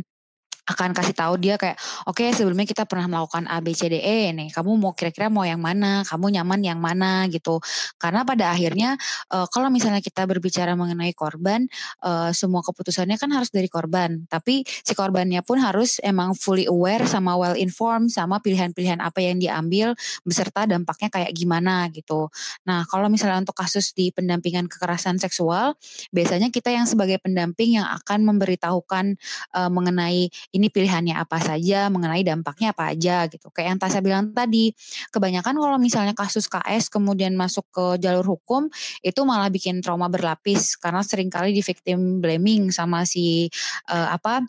akan 0.70 0.94
kasih 0.94 1.16
tahu 1.18 1.34
dia 1.42 1.58
kayak 1.58 1.78
oke 2.06 2.22
okay, 2.22 2.30
sebelumnya 2.34 2.70
kita 2.70 2.86
pernah 2.86 3.10
melakukan 3.10 3.50
A 3.50 3.58
B 3.60 3.74
C 3.74 3.90
D 3.90 3.98
E 4.02 4.30
nih. 4.34 4.54
Kamu 4.54 4.78
mau 4.78 4.94
kira-kira 4.94 5.28
mau 5.34 5.44
yang 5.46 5.62
mana? 5.62 6.06
Kamu 6.06 6.30
nyaman 6.30 6.62
yang 6.62 6.80
mana? 6.80 7.30
gitu. 7.30 7.62
Karena 8.02 8.26
pada 8.26 8.52
akhirnya 8.52 9.00
uh, 9.32 9.48
kalau 9.48 9.72
misalnya 9.72 10.04
kita 10.04 10.26
berbicara 10.26 10.74
mengenai 10.76 11.14
korban 11.16 11.66
uh, 12.04 12.34
semua 12.36 12.66
keputusannya 12.66 13.16
kan 13.16 13.30
harus 13.32 13.54
dari 13.54 13.68
korban. 13.72 14.26
Tapi 14.28 14.66
si 14.66 14.94
korbannya 14.98 15.46
pun 15.46 15.62
harus 15.62 15.98
emang 16.04 16.36
fully 16.36 16.66
aware 16.68 17.06
sama 17.06 17.38
well 17.40 17.56
informed 17.56 18.12
sama 18.12 18.44
pilihan-pilihan 18.44 19.00
apa 19.00 19.24
yang 19.24 19.40
diambil 19.40 19.94
beserta 20.26 20.66
dampaknya 20.66 21.10
kayak 21.10 21.32
gimana 21.34 21.88
gitu. 21.94 22.28
Nah 22.68 22.84
kalau 22.90 23.08
misalnya 23.08 23.42
untuk 23.42 23.56
kasus 23.56 23.94
di 23.96 24.12
pendampingan 24.12 24.68
kekerasan 24.68 25.22
seksual 25.22 25.78
biasanya 26.12 26.52
kita 26.52 26.74
yang 26.74 26.86
sebagai 26.90 27.22
pendamping 27.22 27.80
yang 27.80 27.88
akan 28.02 28.26
memberitahukan 28.26 29.16
uh, 29.56 29.70
mengenai 29.72 30.28
ini 30.60 30.68
pilihannya 30.68 31.16
apa 31.16 31.40
saja, 31.40 31.88
mengenai 31.88 32.28
dampaknya 32.28 32.76
apa 32.76 32.92
aja 32.92 33.32
gitu. 33.32 33.48
Kayak 33.56 33.68
yang 33.72 33.80
Tasya 33.80 34.02
bilang 34.04 34.26
tadi, 34.36 34.76
kebanyakan 35.16 35.56
kalau 35.56 35.80
misalnya 35.80 36.12
kasus 36.12 36.52
KS 36.52 36.92
kemudian 36.92 37.40
masuk 37.40 37.64
ke 37.72 37.86
jalur 38.04 38.36
hukum 38.36 38.68
itu 39.00 39.22
malah 39.24 39.48
bikin 39.48 39.80
trauma 39.80 40.12
berlapis 40.12 40.76
karena 40.76 41.00
sering 41.00 41.32
kali 41.32 41.56
di 41.56 41.64
victim 41.64 42.20
blaming 42.20 42.76
sama 42.76 43.08
si 43.08 43.48
uh, 43.88 44.12
apa 44.12 44.44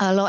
uh, 0.00 0.12
law 0.12 0.28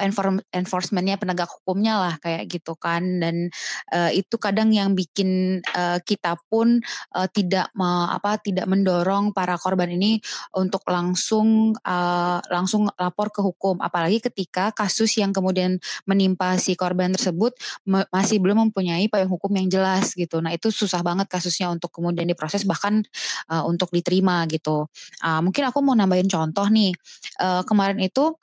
enforcementnya 0.53 1.19
penegak 1.19 1.49
hukumnya 1.51 1.99
lah 1.99 2.13
kayak 2.19 2.47
gitu 2.51 2.73
kan. 2.79 3.03
Dan 3.19 3.51
uh, 3.91 4.11
itu 4.11 4.35
kadang 4.39 4.71
yang 4.71 4.95
bikin 4.95 5.61
uh, 5.75 5.99
kita 6.03 6.39
pun 6.47 6.79
uh, 7.15 7.27
tidak 7.31 7.71
me, 7.75 7.87
apa 8.11 8.39
tidak 8.39 8.65
mendorong 8.67 9.31
para 9.35 9.59
korban 9.59 9.91
ini 9.91 10.19
untuk 10.55 10.83
langsung 10.87 11.75
uh, 11.83 12.39
langsung 12.51 12.87
lapor 12.95 13.31
ke 13.31 13.43
hukum. 13.43 13.79
Apalagi 13.83 14.23
ketika 14.23 14.71
kasus 14.71 15.15
yang 15.19 15.31
kemudian 15.35 15.79
menimpa 16.07 16.55
si 16.59 16.73
korban 16.73 17.13
tersebut 17.13 17.55
masih 18.11 18.39
belum 18.39 18.69
mempunyai 18.69 19.07
payung 19.11 19.31
hukum 19.31 19.51
yang 19.55 19.67
jelas 19.67 20.15
gitu. 20.15 20.39
Nah 20.39 20.55
itu 20.55 20.71
susah 20.71 21.03
banget 21.03 21.27
kasusnya 21.27 21.71
untuk 21.71 21.91
kemudian 21.91 22.27
diproses 22.27 22.63
bahkan 22.63 23.03
uh, 23.51 23.63
untuk 23.67 23.91
diterima 23.91 24.47
gitu. 24.49 24.87
Uh, 25.21 25.41
mungkin 25.43 25.67
aku 25.67 25.79
mau 25.83 25.95
nambahin 25.95 26.29
contoh 26.29 26.67
nih. 26.69 26.93
Uh, 27.37 27.61
kemarin 27.67 27.99
itu 28.01 28.33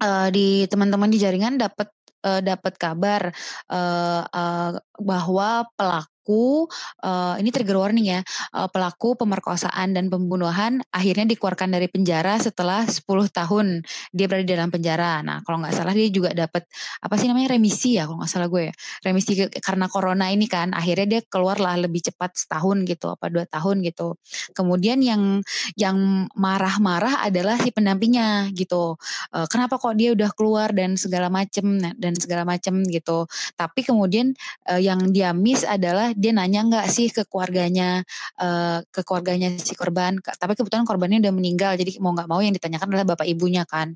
uh, 0.00 0.28
di 0.32 0.66
teman-teman 0.66 1.12
di 1.12 1.18
jaringan 1.20 1.60
dapat 1.60 1.88
uh, 2.24 2.40
dapat 2.40 2.74
kabar 2.76 3.30
uh, 3.70 4.22
uh, 4.26 4.70
bahwa 5.00 5.68
pelaku 5.76 6.09
pelaku 6.20 6.68
uh, 7.00 7.40
ini 7.40 7.48
trigger 7.48 7.80
warning 7.80 8.12
ya 8.12 8.20
uh, 8.52 8.68
pelaku 8.68 9.16
pemerkosaan 9.16 9.96
dan 9.96 10.12
pembunuhan 10.12 10.84
akhirnya 10.92 11.24
dikeluarkan 11.24 11.72
dari 11.72 11.88
penjara 11.88 12.36
setelah 12.36 12.84
10 12.84 13.08
tahun 13.32 13.80
dia 14.12 14.28
berada 14.28 14.44
di 14.44 14.52
dalam 14.52 14.68
penjara. 14.68 15.24
Nah 15.24 15.40
kalau 15.40 15.64
nggak 15.64 15.72
salah 15.72 15.96
dia 15.96 16.12
juga 16.12 16.36
dapat 16.36 16.68
apa 17.00 17.14
sih 17.16 17.24
namanya 17.24 17.56
remisi 17.56 17.96
ya 17.96 18.04
kalau 18.04 18.20
nggak 18.20 18.30
salah 18.30 18.48
gue 18.52 18.68
ya 18.68 18.74
remisi 19.00 19.32
ke, 19.32 19.48
karena 19.64 19.88
corona 19.88 20.28
ini 20.28 20.44
kan 20.44 20.76
akhirnya 20.76 21.18
dia 21.18 21.20
keluar 21.24 21.56
lah 21.56 21.80
lebih 21.80 22.04
cepat 22.12 22.36
setahun 22.36 22.84
gitu 22.84 23.16
apa 23.16 23.32
dua 23.32 23.48
tahun 23.48 23.80
gitu. 23.80 24.20
Kemudian 24.52 25.00
yang 25.00 25.40
yang 25.80 26.28
marah-marah 26.36 27.24
adalah 27.24 27.56
si 27.56 27.72
pendampingnya 27.72 28.52
gitu. 28.52 29.00
Uh, 29.32 29.48
kenapa 29.48 29.80
kok 29.80 29.96
dia 29.96 30.12
udah 30.12 30.30
keluar 30.36 30.68
dan 30.76 31.00
segala 31.00 31.32
macem 31.32 31.80
dan 31.96 32.12
segala 32.12 32.44
macem 32.44 32.84
gitu. 32.92 33.24
Tapi 33.56 33.80
kemudian 33.88 34.36
uh, 34.68 34.80
yang 34.80 35.00
dia 35.10 35.32
miss 35.32 35.64
adalah 35.64 36.09
dia 36.16 36.32
nanya 36.34 36.60
nggak 36.66 36.86
sih 36.90 37.08
ke 37.12 37.26
keluarganya 37.28 38.02
uh, 38.40 38.80
ke 38.88 39.00
keluarganya 39.04 39.54
si 39.60 39.74
korban? 39.74 40.18
Tapi 40.20 40.52
kebetulan 40.56 40.86
korbannya 40.88 41.18
udah 41.22 41.32
meninggal 41.34 41.72
jadi 41.76 41.98
mau 41.98 42.14
nggak 42.16 42.28
mau 42.30 42.40
yang 42.40 42.54
ditanyakan 42.54 42.86
adalah 42.94 43.06
bapak 43.16 43.26
ibunya 43.28 43.62
kan. 43.66 43.94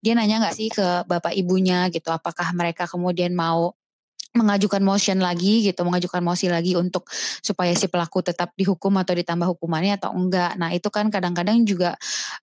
Dia 0.00 0.16
nanya 0.18 0.44
nggak 0.44 0.54
sih 0.56 0.68
ke 0.72 1.06
bapak 1.06 1.34
ibunya 1.36 1.88
gitu 1.92 2.10
apakah 2.10 2.50
mereka 2.56 2.88
kemudian 2.88 3.32
mau 3.36 3.76
mengajukan 4.34 4.82
motion 4.82 5.22
lagi 5.22 5.62
gitu, 5.62 5.86
mengajukan 5.86 6.18
mosi 6.18 6.50
lagi 6.50 6.74
untuk 6.74 7.06
supaya 7.38 7.70
si 7.78 7.86
pelaku 7.86 8.18
tetap 8.18 8.50
dihukum 8.58 8.90
atau 8.98 9.14
ditambah 9.14 9.46
hukumannya 9.54 9.94
atau 9.94 10.10
enggak. 10.10 10.58
Nah 10.58 10.74
itu 10.74 10.90
kan 10.90 11.06
kadang-kadang 11.06 11.62
juga 11.62 11.94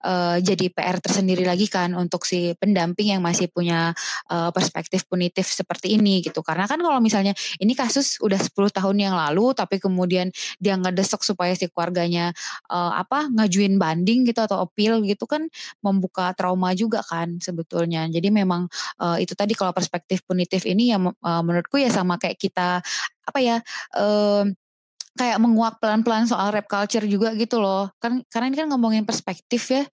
uh, 0.08 0.40
jadi 0.40 0.72
PR 0.72 1.04
tersendiri 1.04 1.44
lagi 1.44 1.68
kan 1.68 1.92
untuk 1.92 2.24
si 2.24 2.56
pendamping 2.56 3.12
yang 3.12 3.20
masih 3.20 3.52
punya 3.52 3.92
uh, 4.32 4.56
perspektif 4.56 5.04
punitif 5.04 5.52
seperti 5.52 6.00
ini 6.00 6.24
gitu. 6.24 6.40
Karena 6.40 6.64
kan 6.64 6.80
kalau 6.80 7.04
misalnya 7.04 7.36
ini 7.60 7.76
kasus 7.76 8.24
udah 8.24 8.40
10 8.40 8.72
tahun 8.72 8.96
yang 8.96 9.16
lalu 9.20 9.52
tapi 9.52 9.84
kemudian 9.84 10.32
dia 10.64 10.80
ngedesek 10.80 11.28
supaya 11.28 11.52
si 11.60 11.68
keluarganya 11.68 12.32
uh, 12.72 12.96
apa 12.96 13.28
ngajuin 13.36 13.76
banding 13.76 14.24
gitu 14.24 14.40
atau 14.40 14.64
appeal 14.64 15.04
gitu 15.04 15.28
kan 15.28 15.44
membuka 15.84 16.32
trauma 16.40 16.72
juga 16.72 17.04
kan 17.04 17.36
sebetulnya. 17.44 18.08
Jadi 18.08 18.32
memang 18.32 18.72
itu 19.18 19.34
tadi 19.34 19.58
kalau 19.58 19.74
perspektif 19.74 20.22
punitif 20.24 20.64
ini 20.64 20.94
yang 20.94 21.10
menurutku 21.20 21.81
ya 21.84 21.90
sama 21.92 22.16
kayak 22.22 22.38
kita 22.38 22.80
apa 23.26 23.40
ya 23.40 23.58
um, 23.98 24.54
kayak 25.12 25.38
menguak 25.44 25.76
pelan-pelan 25.84 26.24
soal 26.24 26.56
rap 26.56 26.72
culture 26.72 27.04
juga 27.04 27.36
gitu 27.36 27.60
loh. 27.60 27.92
Kan 28.00 28.24
karena 28.32 28.48
ini 28.48 28.58
kan 28.64 28.68
ngomongin 28.72 29.04
perspektif 29.04 29.68
ya 29.68 29.84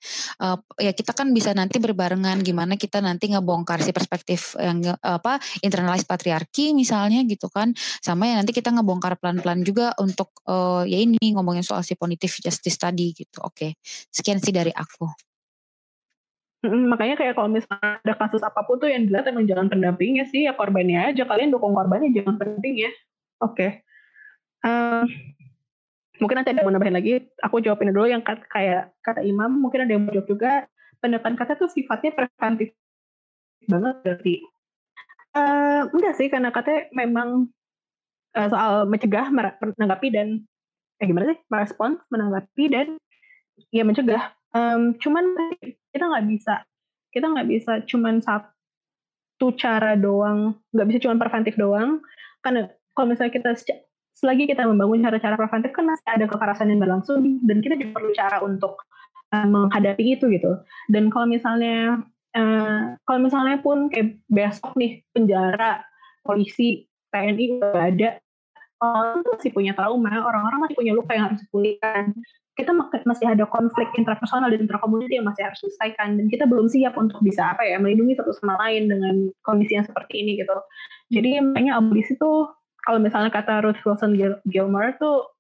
uh, 0.42 0.58
ya 0.78 0.94
kita 0.94 1.10
kan 1.10 1.34
bisa 1.34 1.50
nanti 1.52 1.82
berbarengan 1.82 2.38
gimana 2.46 2.78
kita 2.78 3.02
nanti 3.02 3.34
ngebongkar 3.34 3.82
si 3.82 3.90
perspektif 3.90 4.54
yang 4.62 4.94
apa 5.02 5.42
internalize 5.66 6.06
patriarki 6.06 6.70
misalnya 6.72 7.26
gitu 7.26 7.50
kan. 7.50 7.74
Sama 7.98 8.30
ya 8.30 8.38
nanti 8.38 8.54
kita 8.54 8.70
ngebongkar 8.70 9.18
pelan-pelan 9.18 9.66
juga 9.66 9.90
untuk 9.98 10.30
uh, 10.46 10.86
ya 10.86 10.98
ini 11.02 11.18
ngomongin 11.34 11.66
soal 11.66 11.82
si 11.82 11.98
punitive 11.98 12.38
justice 12.38 12.78
tadi 12.78 13.10
gitu. 13.12 13.42
Oke 13.42 13.74
sekian 14.14 14.38
sih 14.38 14.54
dari 14.54 14.70
aku 14.70 15.27
makanya 16.66 17.14
kayak 17.14 17.38
kalau 17.38 17.46
misalnya 17.46 18.02
ada 18.02 18.14
kasus 18.18 18.42
apa 18.42 18.66
pun 18.66 18.82
tuh 18.82 18.90
yang 18.90 19.06
dilihat 19.06 19.30
emang 19.30 19.46
jangan 19.46 19.70
pendampingnya 19.70 20.26
sih 20.26 20.46
ya 20.50 20.52
korbannya 20.58 21.14
aja. 21.14 21.22
Kalian 21.22 21.54
dukung 21.54 21.74
korbannya 21.74 22.10
jangan 22.10 22.34
pendampingnya 22.34 22.90
oke. 23.42 23.54
Okay. 23.54 23.70
uh, 24.66 25.06
mungkin 26.18 26.42
nanti 26.42 26.50
ada 26.50 26.66
mau 26.66 26.74
nambahin 26.74 26.98
lagi? 26.98 27.22
Aku 27.46 27.62
jawabin 27.62 27.94
dulu 27.94 28.10
yang 28.10 28.26
kata, 28.26 28.42
kayak 28.50 28.90
kata 29.06 29.22
Imam 29.22 29.54
mungkin 29.54 29.86
ada 29.86 29.94
yang 29.94 30.02
mau 30.06 30.14
jawab 30.14 30.26
juga. 30.26 30.52
Pendekatan 30.98 31.38
kata 31.38 31.54
tuh 31.54 31.70
sifatnya 31.70 32.10
preventif 32.10 32.74
banget 33.70 33.94
berarti. 34.02 34.34
Uh, 35.38 35.86
enggak 35.94 36.18
sih 36.18 36.26
karena 36.26 36.50
kata 36.50 36.90
memang 36.90 37.46
uh, 38.34 38.48
soal 38.50 38.90
mencegah 38.90 39.30
menanggapi 39.30 40.08
dan 40.10 40.42
eh 40.98 41.06
gimana 41.06 41.30
sih? 41.30 41.38
Merespons 41.46 42.02
menanggapi 42.10 42.64
dan 42.66 42.98
ya 43.70 43.86
mencegah 43.86 44.34
um, 44.54 44.94
cuman 45.00 45.24
kita 45.92 46.04
nggak 46.04 46.26
bisa 46.28 46.54
kita 47.10 47.26
nggak 47.28 47.48
bisa 47.48 47.72
cuman 47.88 48.20
satu 48.20 49.52
cara 49.56 49.96
doang 49.96 50.56
nggak 50.70 50.86
bisa 50.88 50.98
cuman 51.08 51.18
preventif 51.18 51.54
doang 51.56 52.04
karena 52.44 52.68
kalau 52.92 53.14
misalnya 53.14 53.32
kita 53.34 53.50
selagi 54.18 54.50
kita 54.50 54.66
membangun 54.66 55.06
cara-cara 55.06 55.38
preventif 55.38 55.70
kan 55.70 55.86
masih 55.86 56.06
ada 56.10 56.26
kekerasan 56.26 56.74
yang 56.74 56.82
berlangsung 56.82 57.22
dan 57.46 57.62
kita 57.62 57.78
juga 57.78 57.94
perlu 57.94 58.10
cara 58.10 58.42
untuk 58.42 58.82
uh, 59.30 59.46
menghadapi 59.46 60.18
itu 60.18 60.26
gitu. 60.32 60.58
Dan 60.90 61.12
kalau 61.12 61.30
misalnya 61.30 62.02
uh, 62.34 62.98
kalau 63.06 63.20
misalnya 63.22 63.62
pun 63.62 63.86
kayak 63.86 64.18
besok 64.26 64.74
nih 64.74 65.06
penjara, 65.14 65.86
polisi, 66.26 66.90
TNI 67.14 67.62
udah 67.62 67.82
ada, 67.94 68.08
orang 68.82 69.22
masih 69.22 69.50
punya 69.54 69.72
trauma, 69.78 70.10
orang-orang 70.10 70.66
masih 70.66 70.76
punya 70.76 70.92
luka 70.98 71.14
yang 71.14 71.30
harus 71.32 71.40
dipulihkan. 71.46 72.14
Kita 72.58 72.74
masih 73.06 73.26
ada 73.30 73.46
konflik 73.46 73.86
interpersonal 73.94 74.50
dan 74.50 74.66
interkomuniti 74.66 75.14
yang 75.14 75.30
masih 75.30 75.46
harus 75.46 75.62
diselesaikan 75.62 76.18
dan 76.18 76.26
kita 76.26 76.42
belum 76.42 76.66
siap 76.66 76.98
untuk 76.98 77.22
bisa 77.22 77.54
apa 77.54 77.62
ya 77.62 77.78
melindungi 77.78 78.18
satu 78.18 78.34
sama 78.34 78.58
lain 78.66 78.90
dengan 78.90 79.30
kondisi 79.46 79.78
yang 79.78 79.86
seperti 79.86 80.26
ini 80.26 80.42
gitu. 80.42 80.58
Jadi 81.14 81.38
makanya 81.38 81.78
abolisi 81.78 82.18
tuh 82.18 82.50
kalau 82.82 82.98
misalnya 82.98 83.30
kata 83.30 83.62
Ruth 83.62 83.78
Wilson 83.86 84.18
Gilmore 84.50 84.98
tuh 84.98 85.30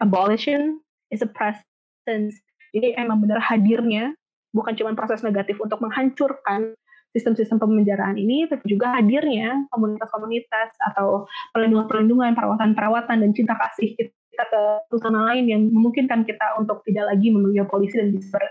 abolition 0.00 0.80
is 1.12 1.20
a 1.20 1.28
presence. 1.28 2.40
Jadi 2.72 2.96
emang 2.96 3.20
benar 3.20 3.44
hadirnya 3.44 4.16
bukan 4.56 4.72
cuma 4.78 4.96
proses 4.96 5.20
negatif 5.20 5.60
untuk 5.60 5.84
menghancurkan 5.84 6.72
sistem-sistem 7.14 7.62
pemenjaraan 7.62 8.18
ini, 8.18 8.50
tapi 8.50 8.66
juga 8.66 8.90
hadirnya 8.98 9.70
komunitas-komunitas 9.70 10.74
atau 10.90 11.30
perlindungan-perlindungan, 11.54 12.34
perawatan-perawatan, 12.34 13.22
dan 13.22 13.30
cinta 13.30 13.54
kasih 13.54 13.94
kita 14.34 14.50
ke 14.50 14.60
satu 14.90 14.98
sama 14.98 15.30
lain 15.30 15.46
yang 15.46 15.62
memungkinkan 15.70 16.26
kita 16.26 16.58
untuk 16.58 16.82
tidak 16.82 17.14
lagi 17.14 17.30
memanggil 17.30 17.70
polisi 17.70 18.02
dan 18.02 18.10
bisa 18.10 18.34
ber, 18.34 18.42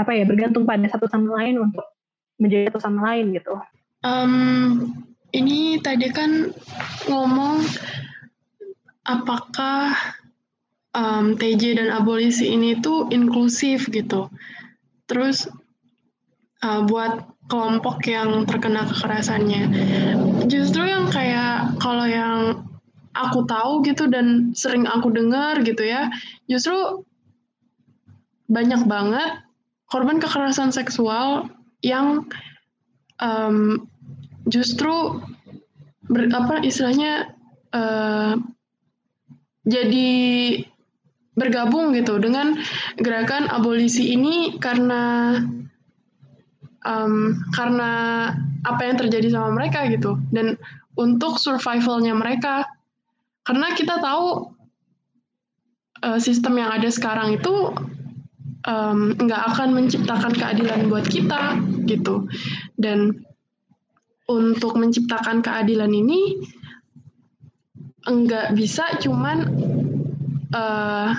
apa 0.00 0.10
ya 0.16 0.24
bergantung 0.24 0.64
pada 0.64 0.88
satu 0.88 1.04
sama 1.04 1.36
lain 1.36 1.60
untuk 1.60 1.84
menjadi 2.40 2.72
satu 2.72 2.80
sama 2.80 3.12
lain 3.12 3.36
gitu. 3.36 3.60
Um, 4.02 4.32
ini 5.36 5.76
tadi 5.84 6.08
kan 6.08 6.50
ngomong 7.12 7.60
apakah 9.04 9.92
um, 10.96 11.36
TJ 11.36 11.76
dan 11.76 11.88
abolisi 11.92 12.48
ini 12.56 12.80
tuh 12.80 13.12
inklusif 13.12 13.92
gitu. 13.92 14.32
Terus 15.04 15.44
uh, 16.64 16.82
buat 16.88 17.28
kelompok 17.52 18.00
yang 18.08 18.48
terkena 18.48 18.88
kekerasannya. 18.88 19.62
Justru 20.48 20.88
yang 20.88 21.12
kayak 21.12 21.76
kalau 21.82 22.08
yang 22.08 22.64
aku 23.12 23.44
tahu 23.44 23.84
gitu 23.84 24.08
dan 24.08 24.56
sering 24.56 24.88
aku 24.88 25.12
dengar 25.12 25.60
gitu 25.64 25.84
ya, 25.84 26.08
justru 26.48 27.04
banyak 28.52 28.84
banget 28.84 29.44
korban 29.88 30.20
kekerasan 30.20 30.72
seksual 30.72 31.48
yang 31.84 32.24
um, 33.20 33.88
justru 34.48 35.20
ber, 36.08 36.32
apa 36.32 36.64
istilahnya 36.64 37.32
uh, 37.76 38.36
jadi 39.68 40.10
bergabung 41.32 41.96
gitu 41.96 42.20
dengan 42.20 42.60
gerakan 43.00 43.48
abolisi 43.48 44.12
ini 44.12 44.60
karena 44.60 45.36
um, 46.84 47.40
karena 47.56 47.90
apa 48.68 48.82
yang 48.84 48.96
terjadi 49.00 49.32
sama 49.32 49.56
mereka 49.56 49.88
gitu. 49.88 50.20
Dan 50.28 50.60
untuk 51.00 51.40
survivalnya 51.40 52.12
mereka 52.12 52.68
karena 53.42 53.74
kita 53.74 53.98
tahu 53.98 54.54
uh, 56.02 56.18
sistem 56.18 56.58
yang 56.58 56.70
ada 56.70 56.88
sekarang 56.90 57.38
itu 57.38 57.74
nggak 59.18 59.42
um, 59.42 59.48
akan 59.50 59.68
menciptakan 59.74 60.30
keadilan 60.38 60.86
buat 60.86 61.02
kita 61.10 61.58
gitu 61.90 62.30
dan 62.78 63.26
untuk 64.30 64.78
menciptakan 64.78 65.42
keadilan 65.42 65.90
ini 65.90 66.38
nggak 68.06 68.54
bisa 68.54 68.86
cuman 69.02 69.50
uh, 70.54 71.10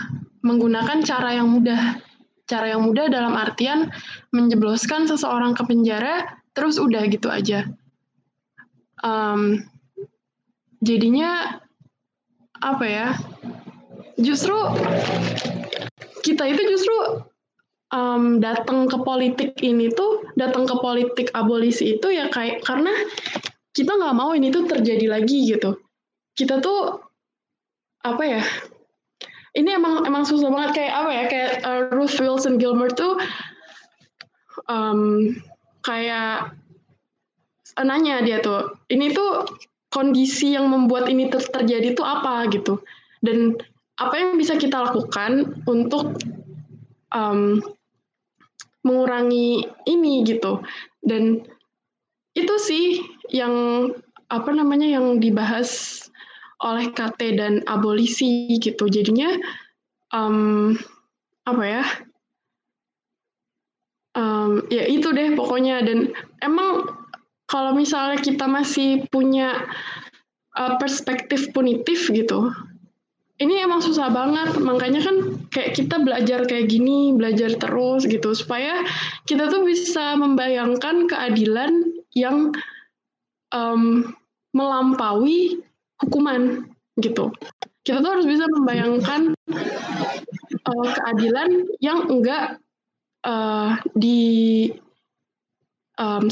menggunakan 0.44 1.04
cara 1.04 1.36
yang 1.36 1.52
mudah 1.52 2.00
cara 2.48 2.76
yang 2.76 2.84
mudah 2.84 3.08
dalam 3.08 3.36
artian 3.36 3.88
menjebloskan 4.36 5.08
seseorang 5.08 5.56
ke 5.56 5.64
penjara 5.64 6.44
terus 6.54 6.78
udah 6.78 7.08
gitu 7.08 7.32
aja. 7.32 7.66
Um, 9.04 9.64
jadinya 10.84 11.63
apa 12.64 12.86
ya? 12.88 13.08
Justru 14.16 14.56
kita 16.24 16.48
itu 16.48 16.62
justru 16.72 16.98
um, 17.92 18.40
datang 18.40 18.88
ke 18.88 18.98
politik 19.04 19.60
ini 19.60 19.92
tuh 19.92 20.24
datang 20.40 20.64
ke 20.64 20.76
politik 20.80 21.28
abolisi 21.36 22.00
itu 22.00 22.08
ya 22.08 22.32
kayak 22.32 22.64
karena 22.64 22.96
kita 23.76 23.92
nggak 23.92 24.16
mau 24.16 24.32
ini 24.32 24.48
tuh 24.50 24.64
terjadi 24.66 25.12
lagi 25.12 25.52
gitu. 25.52 25.76
Kita 26.34 26.64
tuh 26.64 27.04
apa 28.08 28.24
ya? 28.24 28.44
ini 29.54 29.70
emang 29.70 30.02
emang 30.06 30.26
susah 30.26 30.50
banget 30.50 30.82
kayak 30.82 30.94
apa 30.94 31.10
ya 31.14 31.24
kayak 31.30 31.52
uh, 31.62 31.82
Ruth 31.94 32.18
Wilson 32.18 32.58
Gilmer 32.58 32.90
tuh 32.90 33.18
um, 34.66 35.34
kayak 35.86 36.54
nanya 37.82 38.22
dia 38.26 38.42
tuh 38.42 38.74
ini 38.90 39.14
tuh 39.14 39.46
kondisi 39.94 40.58
yang 40.58 40.68
membuat 40.74 41.06
ini 41.08 41.30
ter 41.30 41.46
terjadi 41.46 41.94
tuh 41.94 42.04
apa 42.04 42.50
gitu 42.50 42.82
dan 43.22 43.54
apa 44.02 44.16
yang 44.18 44.42
bisa 44.42 44.58
kita 44.58 44.90
lakukan 44.90 45.54
untuk 45.70 46.18
um, 47.14 47.62
mengurangi 48.82 49.70
ini 49.86 50.26
gitu 50.26 50.60
dan 51.06 51.46
itu 52.34 52.56
sih 52.58 53.06
yang 53.30 53.54
apa 54.34 54.50
namanya 54.50 54.90
yang 54.90 55.22
dibahas 55.22 56.02
oleh 56.64 56.90
KT 56.96 57.20
dan 57.38 57.54
abolisi 57.70 58.58
gitu. 58.58 58.88
Jadinya 58.90 59.36
um, 60.16 60.74
apa 61.46 61.64
ya? 61.68 61.84
Um, 64.14 64.66
ya 64.70 64.86
itu 64.86 65.10
deh 65.10 65.34
pokoknya 65.34 65.82
dan 65.86 66.14
emang 66.46 66.86
kalau 67.54 67.78
misalnya 67.78 68.18
kita 68.18 68.50
masih 68.50 69.06
punya 69.14 69.70
uh, 70.58 70.74
perspektif 70.82 71.54
punitif 71.54 72.10
gitu, 72.10 72.50
ini 73.38 73.62
emang 73.62 73.86
susah 73.86 74.10
banget. 74.10 74.58
Makanya 74.58 75.06
kan 75.06 75.38
kayak 75.54 75.78
kita 75.78 76.02
belajar 76.02 76.50
kayak 76.50 76.66
gini, 76.74 77.14
belajar 77.14 77.54
terus 77.62 78.10
gitu 78.10 78.34
supaya 78.34 78.82
kita 79.30 79.54
tuh 79.54 79.62
bisa 79.70 80.18
membayangkan 80.18 81.06
keadilan 81.06 81.94
yang 82.18 82.50
um, 83.54 84.14
melampaui 84.58 85.62
hukuman 86.02 86.66
gitu. 86.98 87.30
Kita 87.86 88.02
tuh 88.02 88.18
harus 88.18 88.26
bisa 88.26 88.50
membayangkan 88.50 89.38
uh, 90.66 90.88
keadilan 90.90 91.70
yang 91.84 92.10
enggak 92.10 92.58
uh, 93.28 93.78
disamakan 93.94 94.83
um, 96.00 96.30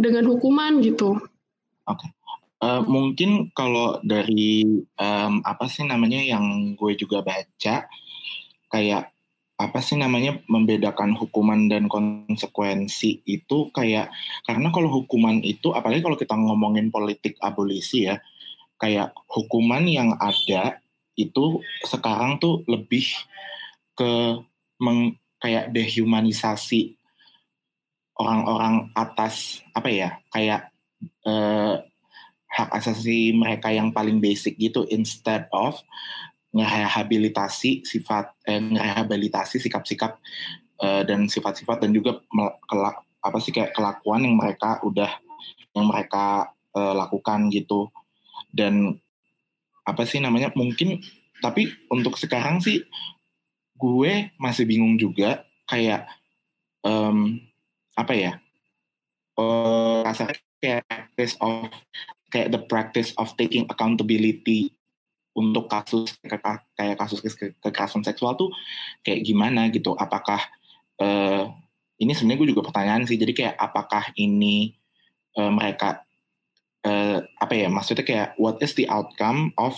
dengan 0.00 0.24
hukuman 0.26 0.82
gitu. 0.82 1.18
Oke. 1.86 1.98
Okay. 1.98 2.10
Uh, 2.62 2.78
eh, 2.78 2.82
mungkin 2.86 3.50
kalau 3.58 3.98
dari 4.06 4.62
um, 4.94 5.42
apa 5.42 5.66
sih 5.66 5.82
namanya 5.82 6.22
yang 6.22 6.78
gue 6.78 6.94
juga 6.94 7.18
baca 7.26 7.90
kayak 8.70 9.12
apa 9.58 9.78
sih 9.78 9.94
namanya 9.94 10.42
membedakan 10.50 11.14
hukuman 11.14 11.70
dan 11.70 11.86
konsekuensi 11.86 13.22
itu 13.26 13.70
kayak 13.70 14.10
karena 14.42 14.74
kalau 14.74 14.90
hukuman 14.90 15.38
itu 15.42 15.70
apalagi 15.70 16.02
kalau 16.02 16.18
kita 16.18 16.34
ngomongin 16.34 16.90
politik 16.90 17.38
abolisi 17.38 18.10
ya 18.10 18.18
kayak 18.82 19.14
hukuman 19.30 19.86
yang 19.86 20.18
ada 20.18 20.82
itu 21.14 21.62
sekarang 21.86 22.42
tuh 22.42 22.66
lebih 22.66 23.06
ke 23.94 24.42
meng, 24.82 25.14
kayak 25.38 25.70
dehumanisasi 25.70 26.98
orang-orang 28.16 28.92
atas 28.92 29.64
apa 29.72 29.88
ya 29.88 30.10
kayak 30.28 30.68
eh, 31.24 31.74
hak 32.52 32.68
asasi 32.76 33.32
mereka 33.32 33.72
yang 33.72 33.90
paling 33.96 34.20
basic 34.20 34.60
gitu 34.60 34.84
instead 34.92 35.48
of 35.52 35.80
ngerehabilitasi 36.52 37.82
sifat 37.82 38.36
eh, 38.44 38.60
ngerehabilitasi 38.60 39.56
sikap-sikap 39.56 40.20
eh, 40.84 41.02
dan 41.08 41.24
sifat-sifat 41.26 41.88
dan 41.88 41.90
juga 41.96 42.20
kelak, 42.68 42.96
apa 43.24 43.38
sih 43.40 43.54
kayak 43.56 43.72
kelakuan 43.72 44.28
yang 44.28 44.36
mereka 44.36 44.82
udah 44.84 45.08
yang 45.72 45.88
mereka 45.88 46.52
eh, 46.76 46.94
lakukan 46.94 47.48
gitu. 47.48 47.88
Dan 48.52 49.00
apa 49.88 50.04
sih 50.04 50.20
namanya 50.20 50.52
mungkin 50.52 51.00
tapi 51.40 51.72
untuk 51.90 52.20
sekarang 52.20 52.60
sih 52.62 52.84
gue 53.74 54.30
masih 54.38 54.62
bingung 54.68 54.94
juga 54.94 55.42
kayak 55.66 56.06
um, 56.86 57.40
apa 57.98 58.12
ya 58.16 58.32
uh, 59.36 60.06
kayak 60.62 60.86
practice 60.86 61.34
of 61.42 61.68
kayak 62.32 62.48
the 62.48 62.60
practice 62.64 63.10
of 63.20 63.28
taking 63.36 63.68
accountability 63.68 64.72
untuk 65.32 65.68
kasus 65.68 66.12
kayak 66.76 66.96
kasus 66.96 67.20
kekerasan 67.60 68.04
seksual 68.04 68.36
tuh 68.36 68.52
kayak 69.04 69.24
gimana 69.24 69.68
gitu. 69.72 69.96
Apakah 69.96 70.40
uh, 71.00 71.48
ini 72.00 72.12
sebenarnya 72.12 72.40
gue 72.40 72.50
juga 72.56 72.64
pertanyaan 72.68 73.04
sih 73.08 73.16
jadi 73.16 73.32
kayak 73.32 73.56
apakah 73.56 74.12
ini 74.16 74.76
uh, 75.36 75.48
mereka 75.48 76.04
uh, 76.84 77.24
apa 77.40 77.54
ya 77.56 77.68
maksudnya 77.72 78.04
kayak 78.04 78.28
what 78.36 78.60
is 78.60 78.76
the 78.76 78.88
outcome 78.88 79.52
of 79.56 79.76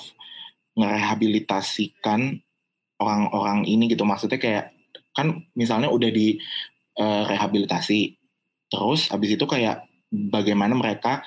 ngerehabilitasikan 0.74 2.42
orang-orang 2.98 3.66
ini 3.66 3.90
gitu. 3.90 4.02
Maksudnya 4.02 4.38
kayak 4.42 4.74
kan 5.14 5.46
misalnya 5.54 5.86
udah 5.90 6.10
di 6.10 6.42
uh, 6.98 7.22
rehabilitasi. 7.28 8.18
Terus 8.70 9.10
habis 9.10 9.34
itu 9.34 9.44
kayak 9.46 9.86
bagaimana 10.10 10.74
mereka 10.74 11.22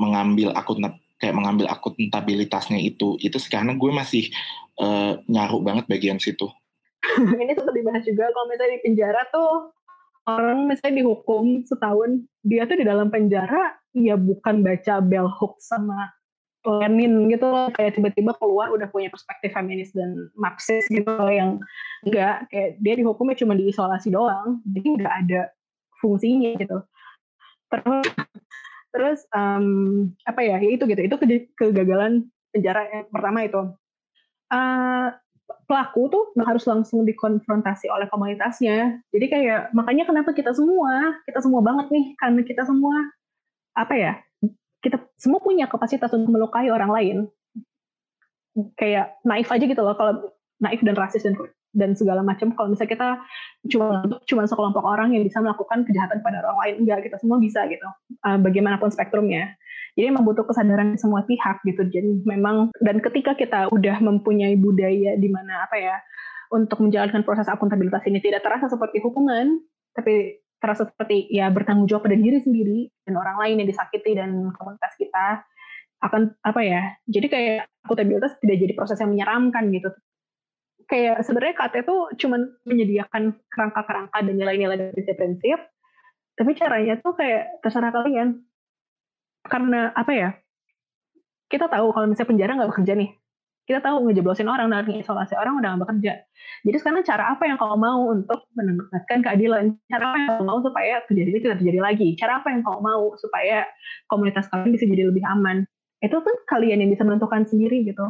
mengambil 0.00 0.52
akun 0.56 0.82
kayak 1.20 1.38
mengambil 1.38 1.70
akuntabilitasnya 1.70 2.82
itu 2.82 3.14
itu 3.22 3.38
sekarang 3.38 3.78
gue 3.78 3.92
masih 3.94 4.26
uh, 4.82 5.20
nyaru 5.30 5.62
banget 5.62 5.84
bagian 5.86 6.18
situ. 6.18 6.50
Ini 7.42 7.54
sempat 7.54 7.74
dibahas 7.74 8.02
juga 8.02 8.30
kalau 8.30 8.46
misalnya 8.50 8.78
di 8.78 8.82
penjara 8.82 9.22
tuh 9.30 9.74
orang 10.26 10.70
misalnya 10.70 11.02
dihukum 11.02 11.66
setahun 11.66 12.26
dia 12.46 12.66
tuh 12.66 12.78
di 12.78 12.86
dalam 12.86 13.10
penjara 13.10 13.74
ya 13.94 14.14
bukan 14.14 14.62
baca 14.62 15.02
bell 15.02 15.26
hook 15.26 15.58
sama 15.58 16.10
Lenin 16.62 17.26
gitu 17.26 17.46
loh 17.50 17.68
kayak 17.74 17.98
tiba-tiba 17.98 18.38
keluar 18.38 18.70
udah 18.70 18.86
punya 18.86 19.10
perspektif 19.10 19.50
feminis 19.50 19.90
dan 19.90 20.30
Marxis 20.38 20.86
gitu 20.86 21.08
loh 21.08 21.30
yang 21.30 21.58
enggak 22.06 22.46
kayak 22.48 22.78
dia 22.78 22.94
dihukumnya 22.94 23.34
cuma 23.34 23.58
diisolasi 23.58 24.14
doang 24.14 24.62
jadi 24.70 24.86
nggak 25.02 25.14
ada 25.26 25.40
fungsinya 25.98 26.54
gitu 26.58 26.78
terus 27.72 28.06
terus 28.92 29.20
um, 29.32 30.10
apa 30.28 30.40
ya, 30.44 30.60
ya 30.60 30.70
itu 30.76 30.84
gitu 30.84 31.00
itu 31.02 31.16
ke 31.16 31.26
kegagalan 31.56 32.28
penjara 32.52 32.84
yang 32.92 33.08
pertama 33.08 33.48
itu 33.48 33.60
uh, 34.52 35.08
pelaku 35.66 36.02
tuh 36.12 36.24
harus 36.44 36.64
langsung 36.68 37.04
dikonfrontasi 37.08 37.88
oleh 37.88 38.06
komunitasnya. 38.08 39.00
Jadi 39.08 39.26
kayak 39.28 39.60
makanya 39.72 40.04
kenapa 40.08 40.36
kita 40.36 40.52
semua, 40.52 41.16
kita 41.24 41.40
semua 41.40 41.60
banget 41.64 41.88
nih 41.92 42.06
karena 42.20 42.40
kita 42.44 42.62
semua 42.68 42.92
apa 43.72 43.94
ya? 43.96 44.14
Kita 44.82 44.98
semua 45.16 45.38
punya 45.38 45.70
kapasitas 45.70 46.10
untuk 46.12 46.34
melukai 46.34 46.68
orang 46.68 46.90
lain. 46.90 47.16
Kayak 48.76 49.16
naif 49.24 49.48
aja 49.48 49.64
gitu 49.64 49.80
loh 49.80 49.96
kalau 49.96 50.34
naif 50.60 50.82
dan 50.84 50.98
rasis 50.98 51.24
dan 51.24 51.38
dan 51.72 51.96
segala 51.96 52.20
macam. 52.20 52.52
Kalau 52.52 52.74
misalnya 52.74 52.92
kita 52.92 53.08
cuma 53.72 54.04
cuma 54.28 54.42
sekelompok 54.44 54.84
orang 54.84 55.16
yang 55.16 55.24
bisa 55.24 55.40
melakukan 55.40 55.88
kejahatan 55.88 56.20
pada 56.20 56.44
orang 56.44 56.58
lain 56.66 56.74
enggak 56.84 57.08
kita 57.08 57.16
semua 57.22 57.40
bisa 57.40 57.64
gitu. 57.70 57.86
Uh, 58.26 58.36
bagaimanapun 58.42 58.92
spektrumnya. 58.92 59.56
Jadi 59.92 60.08
memang 60.08 60.24
butuh 60.24 60.44
kesadaran 60.48 60.96
semua 61.00 61.24
pihak 61.24 61.64
gitu. 61.64 61.86
Jadi 61.88 62.26
memang 62.28 62.74
dan 62.82 63.00
ketika 63.00 63.32
kita 63.38 63.72
udah 63.72 63.96
mempunyai 64.02 64.58
budaya 64.58 65.16
di 65.16 65.28
mana 65.32 65.64
apa 65.64 65.76
ya 65.80 65.96
untuk 66.52 66.84
menjalankan 66.84 67.24
proses 67.24 67.48
akuntabilitas 67.48 68.04
ini 68.04 68.20
tidak 68.20 68.44
terasa 68.44 68.68
seperti 68.68 69.00
hukuman 69.00 69.56
tapi 69.96 70.41
terasa 70.62 70.86
seperti 70.86 71.26
ya 71.28 71.50
bertanggung 71.50 71.90
jawab 71.90 72.06
pada 72.06 72.14
diri 72.14 72.38
sendiri 72.38 72.86
dan 73.02 73.18
orang 73.18 73.36
lain 73.42 73.66
yang 73.66 73.68
disakiti 73.68 74.14
dan 74.14 74.54
komunitas 74.54 74.94
kita 74.94 75.42
akan 76.02 76.38
apa 76.46 76.60
ya 76.62 76.82
jadi 77.10 77.26
kayak 77.26 77.58
akuntabilitas 77.82 78.38
tidak 78.38 78.56
jadi 78.62 78.72
proses 78.78 78.98
yang 79.02 79.10
menyeramkan 79.10 79.74
gitu 79.74 79.90
kayak 80.92 81.24
sebenarnya 81.24 81.56
KT 81.56 81.74
itu 81.88 81.96
cuma 82.20 82.36
menyediakan 82.68 83.40
kerangka-kerangka 83.48 84.18
dan 84.28 84.34
nilai-nilai 84.36 84.76
dari 84.76 84.92
prinsip-prinsip, 84.92 85.58
tapi 86.36 86.50
caranya 86.52 87.00
tuh 87.00 87.16
kayak 87.16 87.64
terserah 87.64 87.88
kalian. 87.88 88.44
Karena 89.48 89.88
apa 89.96 90.12
ya? 90.12 90.30
Kita 91.48 91.72
tahu 91.72 91.96
kalau 91.96 92.06
misalnya 92.12 92.28
penjara 92.28 92.52
nggak 92.60 92.70
bekerja 92.76 92.92
nih, 92.96 93.10
kita 93.62 93.78
tahu 93.78 94.10
ngejeblosin 94.10 94.50
orang 94.50 94.68
dan 94.70 94.90
isolasi 94.90 95.38
orang 95.38 95.62
udah 95.62 95.74
nggak 95.74 95.82
bekerja. 95.86 96.12
Jadi 96.66 96.76
sekarang 96.82 97.02
cara 97.06 97.24
apa 97.34 97.42
yang 97.46 97.56
kau 97.58 97.78
mau 97.78 98.10
untuk 98.10 98.42
menegakkan 98.58 99.22
keadilan? 99.22 99.64
Cara 99.86 100.12
apa 100.12 100.16
yang 100.18 100.28
kau 100.34 100.46
mau 100.46 100.58
supaya 100.58 100.94
kejadian 101.06 101.30
itu 101.30 101.40
tidak 101.46 101.58
terjadi 101.62 101.80
lagi? 101.80 102.08
Cara 102.18 102.42
apa 102.42 102.48
yang 102.50 102.66
kau 102.66 102.82
mau 102.82 103.14
supaya 103.18 103.66
komunitas 104.10 104.50
kalian 104.50 104.74
bisa 104.74 104.84
jadi 104.90 105.08
lebih 105.08 105.22
aman? 105.24 105.62
Itu 106.02 106.18
kan 106.18 106.36
kalian 106.50 106.82
yang 106.82 106.90
bisa 106.90 107.06
menentukan 107.06 107.46
sendiri 107.46 107.86
gitu 107.86 108.02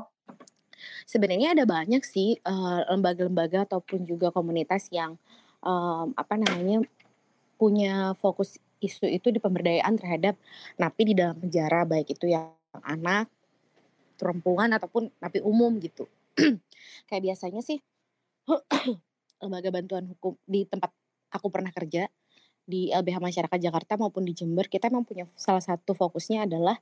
sebenarnya 1.06 1.54
ada 1.54 1.64
banyak 1.68 2.02
sih 2.02 2.38
lembaga 2.42 2.90
lembaga-lembaga 3.28 3.58
ataupun 3.68 4.02
juga 4.08 4.34
komunitas 4.34 4.88
yang 4.90 5.18
um, 5.62 6.10
apa 6.16 6.34
namanya 6.40 6.82
punya 7.56 8.16
fokus 8.18 8.58
isu 8.82 9.06
itu 9.06 9.30
di 9.30 9.38
pemberdayaan 9.38 9.94
terhadap 9.94 10.34
napi 10.74 11.02
di 11.06 11.14
dalam 11.14 11.38
penjara 11.38 11.86
baik 11.86 12.18
itu 12.18 12.34
yang 12.34 12.50
anak, 12.82 13.30
perempuan 14.22 14.70
ataupun 14.70 15.10
napi 15.18 15.42
umum 15.42 15.82
gitu. 15.82 16.06
Kayak 17.10 17.34
biasanya 17.34 17.60
sih 17.66 17.82
lembaga 19.42 19.74
bantuan 19.74 20.06
hukum 20.06 20.38
di 20.46 20.62
tempat 20.62 20.94
aku 21.34 21.50
pernah 21.50 21.74
kerja 21.74 22.06
di 22.62 22.94
LBH 22.94 23.18
Masyarakat 23.18 23.58
Jakarta 23.58 23.98
maupun 23.98 24.22
di 24.22 24.38
Jember 24.38 24.70
kita 24.70 24.86
memang 24.86 25.02
punya 25.02 25.26
salah 25.34 25.60
satu 25.60 25.98
fokusnya 25.98 26.46
adalah 26.46 26.78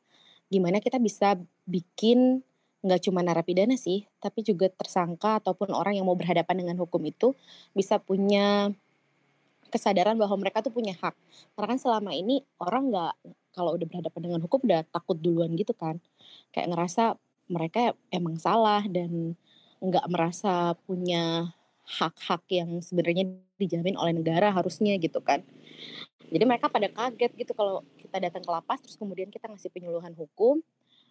gimana 0.52 0.84
kita 0.84 1.00
bisa 1.00 1.40
bikin 1.64 2.44
nggak 2.80 3.00
cuma 3.04 3.20
narapidana 3.20 3.76
sih, 3.76 4.08
tapi 4.24 4.40
juga 4.40 4.72
tersangka 4.72 5.36
ataupun 5.40 5.72
orang 5.76 6.00
yang 6.00 6.08
mau 6.08 6.16
berhadapan 6.16 6.64
dengan 6.64 6.76
hukum 6.80 7.00
itu 7.04 7.36
bisa 7.76 8.00
punya 8.00 8.72
kesadaran 9.68 10.16
bahwa 10.16 10.40
mereka 10.40 10.64
tuh 10.64 10.72
punya 10.72 10.96
hak. 10.96 11.12
Karena 11.54 11.76
kan 11.76 11.78
selama 11.78 12.10
ini 12.16 12.40
orang 12.56 12.88
nggak 12.88 13.14
kalau 13.52 13.76
udah 13.76 13.86
berhadapan 13.86 14.20
dengan 14.32 14.40
hukum 14.40 14.64
udah 14.64 14.82
takut 14.88 15.16
duluan 15.20 15.52
gitu 15.60 15.76
kan. 15.76 16.00
Kayak 16.56 16.72
ngerasa 16.72 17.20
mereka 17.50 17.92
emang 18.14 18.38
salah 18.38 18.86
dan 18.86 19.34
nggak 19.82 20.06
merasa 20.06 20.78
punya 20.86 21.50
hak-hak 21.82 22.46
yang 22.46 22.78
sebenarnya 22.78 23.26
dijamin 23.58 23.98
oleh 23.98 24.14
negara 24.14 24.54
harusnya 24.54 24.94
gitu 25.02 25.18
kan. 25.18 25.42
Jadi 26.30 26.44
mereka 26.46 26.70
pada 26.70 26.86
kaget 26.86 27.34
gitu 27.34 27.52
kalau 27.58 27.82
kita 27.98 28.22
datang 28.22 28.46
ke 28.46 28.50
lapas 28.54 28.78
terus 28.78 28.94
kemudian 28.94 29.26
kita 29.34 29.50
ngasih 29.50 29.74
penyuluhan 29.74 30.14
hukum, 30.14 30.62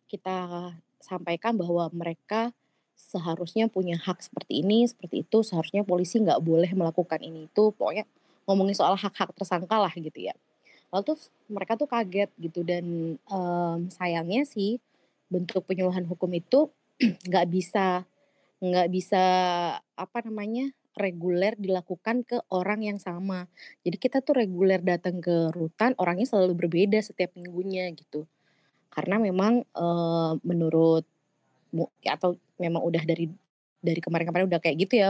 kita 0.08 0.71
sampaikan 1.04 1.60
bahwa 1.60 1.91
mereka 1.91 2.56
seharusnya 2.95 3.67
punya 3.67 3.99
hak 3.99 4.23
seperti 4.23 4.63
ini, 4.63 4.88
seperti 4.88 5.28
itu, 5.28 5.43
seharusnya 5.43 5.84
polisi 5.84 6.19
nggak 6.23 6.39
boleh 6.39 6.71
melakukan 6.71 7.19
ini 7.19 7.52
itu, 7.52 7.71
pokoknya 7.75 8.08
ngomongin 8.47 8.75
soal 8.75 8.95
hak-hak 8.95 9.36
tersangka 9.36 9.75
lah 9.75 9.91
gitu 9.91 10.19
ya. 10.19 10.36
Lalu 10.89 11.15
tuh 11.15 11.19
mereka 11.52 11.75
tuh 11.75 11.88
kaget 11.88 12.32
gitu 12.39 12.63
dan 12.63 13.15
um, 13.30 13.88
sayangnya 13.91 14.47
sih 14.47 14.82
bentuk 15.30 15.65
penyuluhan 15.70 16.06
hukum 16.10 16.30
itu 16.36 16.70
nggak 17.30 17.48
bisa 17.50 18.04
nggak 18.60 18.92
bisa 18.92 19.24
apa 19.96 20.18
namanya 20.28 20.76
reguler 21.00 21.56
dilakukan 21.56 22.28
ke 22.28 22.44
orang 22.52 22.84
yang 22.84 23.00
sama. 23.00 23.48
Jadi 23.88 23.96
kita 23.96 24.20
tuh 24.20 24.44
reguler 24.44 24.84
datang 24.84 25.24
ke 25.24 25.48
rutan 25.56 25.96
orangnya 25.96 26.28
selalu 26.28 26.68
berbeda 26.68 27.00
setiap 27.00 27.32
minggunya 27.39 27.88
gitu 27.96 28.28
karena 28.94 29.15
memang 29.22 29.63
uh, 29.78 30.34
menurut 30.42 31.06
atau 32.04 32.36
memang 32.58 32.82
udah 32.82 33.06
dari 33.06 33.30
dari 33.80 34.02
kemarin-kemarin 34.02 34.50
udah 34.50 34.60
kayak 34.60 34.78
gitu 34.84 34.94
ya 35.00 35.10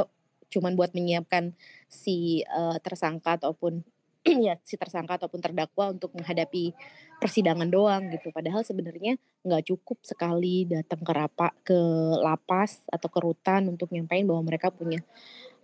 cuman 0.50 0.76
buat 0.76 0.92
menyiapkan 0.92 1.56
si 1.88 2.44
uh, 2.52 2.76
tersangka 2.84 3.40
ataupun 3.40 3.82
ya 4.48 4.56
si 4.64 4.76
tersangka 4.76 5.16
ataupun 5.20 5.40
terdakwa 5.40 5.96
untuk 5.96 6.12
menghadapi 6.16 6.76
persidangan 7.20 7.68
doang 7.68 8.12
gitu. 8.12 8.32
Padahal 8.32 8.64
sebenarnya 8.64 9.20
nggak 9.44 9.64
cukup 9.72 10.04
sekali 10.04 10.68
datang 10.68 11.02
ke 11.04 11.12
rapa 11.12 11.48
ke 11.64 11.80
lapas 12.20 12.84
atau 12.88 13.08
ke 13.08 13.20
rutan 13.20 13.68
untuk 13.72 13.92
nyampain 13.92 14.28
bahwa 14.28 14.44
mereka 14.48 14.72
punya 14.72 15.00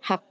hak 0.04 0.24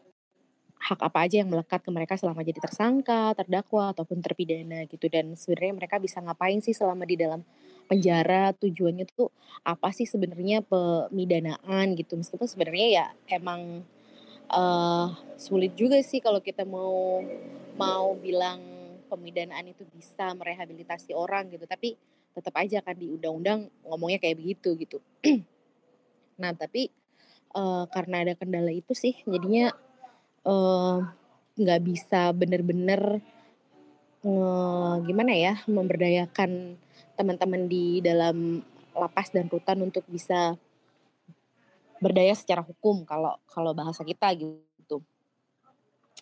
hak 0.86 1.02
apa 1.02 1.26
aja 1.26 1.42
yang 1.42 1.50
melekat 1.50 1.82
ke 1.82 1.90
mereka 1.90 2.14
selama 2.14 2.46
jadi 2.46 2.62
tersangka, 2.62 3.34
terdakwa 3.34 3.90
ataupun 3.90 4.22
terpidana 4.22 4.86
gitu. 4.86 5.10
Dan 5.10 5.34
sebenarnya 5.34 5.74
mereka 5.82 5.98
bisa 5.98 6.22
ngapain 6.22 6.62
sih 6.62 6.78
selama 6.78 7.10
di 7.10 7.18
dalam 7.18 7.42
penjara? 7.90 8.54
Tujuannya 8.54 9.10
tuh 9.10 9.34
apa 9.66 9.90
sih 9.90 10.06
sebenarnya 10.06 10.62
pemidanaan 10.62 11.98
gitu? 11.98 12.22
Meskipun 12.22 12.46
sebenarnya 12.46 12.88
ya 13.02 13.06
emang 13.34 13.82
uh, 14.49 15.13
sulit 15.36 15.73
juga 15.77 15.99
sih 16.01 16.19
kalau 16.21 16.39
kita 16.39 16.63
mau 16.63 17.21
mau 17.75 18.15
bilang 18.17 18.62
pemidanaan 19.12 19.71
itu 19.71 19.86
bisa 19.93 20.34
merehabilitasi 20.34 21.13
orang 21.13 21.51
gitu. 21.53 21.65
Tapi 21.69 21.95
tetap 22.36 22.53
aja 22.60 22.84
kan 22.84 22.97
di 22.99 23.08
undang-undang 23.08 23.71
ngomongnya 23.86 24.19
kayak 24.19 24.39
begitu 24.41 24.75
gitu. 24.79 24.97
Nah 26.36 26.51
tapi 26.51 26.91
uh, 27.55 27.88
karena 27.88 28.27
ada 28.27 28.36
kendala 28.36 28.67
itu 28.67 28.91
sih 28.91 29.15
jadinya 29.23 29.71
nggak 31.55 31.79
uh, 31.79 31.86
bisa 31.88 32.36
bener-bener 32.36 33.23
gimana 35.05 35.38
ya 35.38 35.62
memberdayakan 35.69 36.75
teman-teman 37.13 37.69
di 37.69 38.01
dalam 38.01 38.65
lapas 38.97 39.29
dan 39.29 39.46
rutan 39.52 39.85
untuk 39.85 40.02
bisa 40.10 40.58
berdaya 42.06 42.37
secara 42.37 42.62
hukum 42.62 43.01
kalau 43.01 43.33
kalau 43.49 43.73
bahasa 43.73 44.06
kita 44.06 44.29
gitu. 44.37 45.01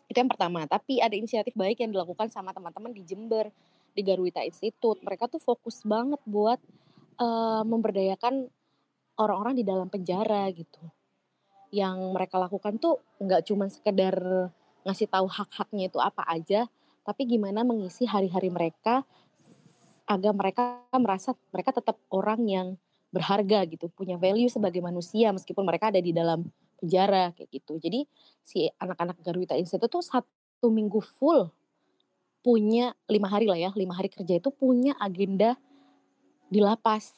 Itu 0.08 0.16
yang 0.16 0.32
pertama. 0.32 0.64
Tapi 0.64 1.04
ada 1.04 1.12
inisiatif 1.12 1.52
baik 1.60 1.84
yang 1.84 1.92
dilakukan 1.92 2.32
sama 2.32 2.56
teman-teman 2.56 2.96
di 2.96 3.04
Jember, 3.04 3.52
di 3.92 4.00
Garwita 4.00 4.40
Institute. 4.48 5.04
Mereka 5.04 5.28
tuh 5.28 5.44
fokus 5.44 5.84
banget 5.84 6.24
buat 6.24 6.64
uh, 7.20 7.68
memberdayakan 7.68 8.48
orang-orang 9.20 9.60
di 9.60 9.64
dalam 9.68 9.92
penjara 9.92 10.48
gitu. 10.56 10.80
Yang 11.76 12.00
mereka 12.16 12.40
lakukan 12.40 12.80
tuh 12.80 13.04
nggak 13.20 13.44
cuma 13.52 13.68
sekedar 13.68 14.16
ngasih 14.88 15.12
tahu 15.12 15.28
hak-haknya 15.28 15.92
itu 15.92 16.00
apa 16.00 16.24
aja, 16.28 16.68
tapi 17.04 17.28
gimana 17.28 17.68
mengisi 17.68 18.08
hari-hari 18.08 18.52
mereka 18.52 19.04
agar 20.04 20.36
mereka 20.36 20.84
merasa 20.96 21.32
mereka 21.56 21.80
tetap 21.80 21.96
orang 22.12 22.42
yang 22.48 22.68
berharga 23.14 23.62
gitu, 23.70 23.94
punya 23.94 24.18
value 24.18 24.50
sebagai 24.50 24.82
manusia 24.82 25.30
meskipun 25.30 25.62
mereka 25.62 25.94
ada 25.94 26.02
di 26.02 26.10
dalam 26.10 26.50
penjara 26.82 27.30
kayak 27.38 27.50
gitu. 27.54 27.78
Jadi 27.78 28.10
si 28.42 28.66
anak-anak 28.82 29.22
Garwita 29.22 29.54
Institute 29.54 29.88
tuh 29.88 30.02
satu 30.02 30.68
minggu 30.74 30.98
full 30.98 31.54
punya 32.44 32.92
lima 33.08 33.30
hari 33.30 33.46
lah 33.48 33.56
ya, 33.56 33.72
lima 33.78 33.94
hari 33.96 34.10
kerja 34.10 34.42
itu 34.42 34.50
punya 34.50 34.98
agenda 34.98 35.56
di 36.50 36.60
lapas. 36.60 37.14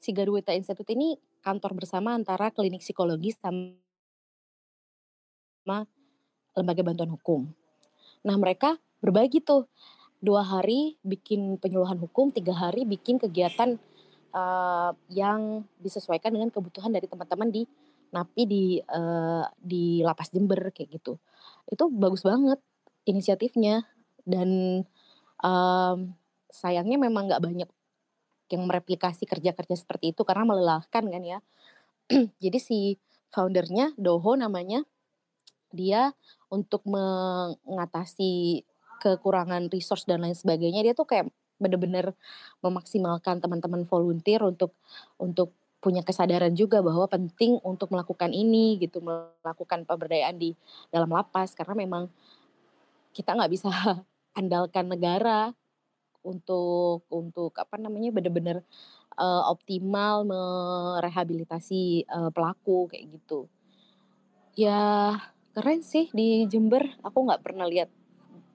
Si 0.00 0.14
Garwita 0.14 0.54
Institute 0.54 0.88
ini 0.94 1.18
kantor 1.42 1.76
bersama 1.76 2.14
antara 2.16 2.54
klinik 2.54 2.80
psikologis 2.80 3.36
sama 3.36 3.74
lembaga 6.56 6.80
bantuan 6.86 7.10
hukum. 7.12 7.52
Nah 8.24 8.36
mereka 8.40 8.80
berbagi 9.04 9.44
tuh 9.44 9.68
dua 10.20 10.40
hari 10.40 10.96
bikin 11.04 11.60
penyuluhan 11.60 12.00
hukum, 12.00 12.32
tiga 12.32 12.52
hari 12.56 12.88
bikin 12.88 13.20
kegiatan 13.20 13.76
uh, 14.34 14.92
yang 15.10 15.64
disesuaikan 15.78 16.34
dengan 16.34 16.50
kebutuhan 16.50 16.90
dari 16.90 17.06
teman-teman 17.06 17.48
di 17.50 17.62
napi 18.10 18.42
di 18.46 18.64
uh, 18.82 19.46
di 19.58 20.02
lapas 20.02 20.34
Jember 20.34 20.70
kayak 20.74 20.98
gitu. 20.98 21.18
Itu 21.70 21.90
bagus 21.90 22.26
banget 22.26 22.58
inisiatifnya 23.06 23.86
dan 24.26 24.82
um, 25.42 26.14
sayangnya 26.50 26.98
memang 26.98 27.30
nggak 27.30 27.42
banyak 27.42 27.70
yang 28.50 28.62
mereplikasi 28.66 29.30
kerja-kerja 29.30 29.78
seperti 29.78 30.10
itu 30.10 30.26
karena 30.26 30.44
melelahkan 30.46 31.04
kan 31.06 31.22
ya. 31.22 31.38
Jadi 32.42 32.58
si 32.58 32.78
foundernya 33.30 33.94
Doho 33.94 34.34
namanya 34.34 34.82
dia 35.70 36.10
untuk 36.50 36.82
mengatasi 36.82 38.66
kekurangan 39.00 39.70
resource 39.70 40.04
dan 40.04 40.26
lain 40.26 40.34
sebagainya 40.34 40.82
dia 40.82 40.94
tuh 40.98 41.06
kayak 41.06 41.30
bener-bener 41.60 42.16
memaksimalkan 42.64 43.38
teman-teman 43.38 43.84
volunteer 43.84 44.40
untuk 44.40 44.74
untuk 45.20 45.52
punya 45.80 46.04
kesadaran 46.04 46.52
juga 46.52 46.84
bahwa 46.84 47.08
penting 47.08 47.56
untuk 47.64 47.88
melakukan 47.88 48.36
ini 48.36 48.76
gitu 48.76 49.00
melakukan 49.00 49.88
pemberdayaan 49.88 50.36
di 50.36 50.52
dalam 50.92 51.08
lapas. 51.08 51.56
Karena 51.56 51.72
memang 51.72 52.08
kita 53.16 53.32
nggak 53.32 53.52
bisa 53.52 53.68
andalkan 54.38 54.92
negara 54.92 55.52
untuk 56.20 57.08
untuk 57.08 57.56
apa 57.56 57.80
namanya 57.80 58.12
benar-benar 58.12 58.60
uh, 59.16 59.48
optimal 59.48 60.28
merehabilitasi 60.28 62.04
uh, 62.08 62.28
pelaku 62.28 62.92
kayak 62.92 63.16
gitu. 63.16 63.48
Ya 64.52 65.16
keren 65.56 65.80
sih 65.80 66.12
di 66.12 66.44
Jember. 66.44 66.92
Aku 67.00 67.24
nggak 67.24 67.40
pernah 67.40 67.64
lihat 67.64 67.88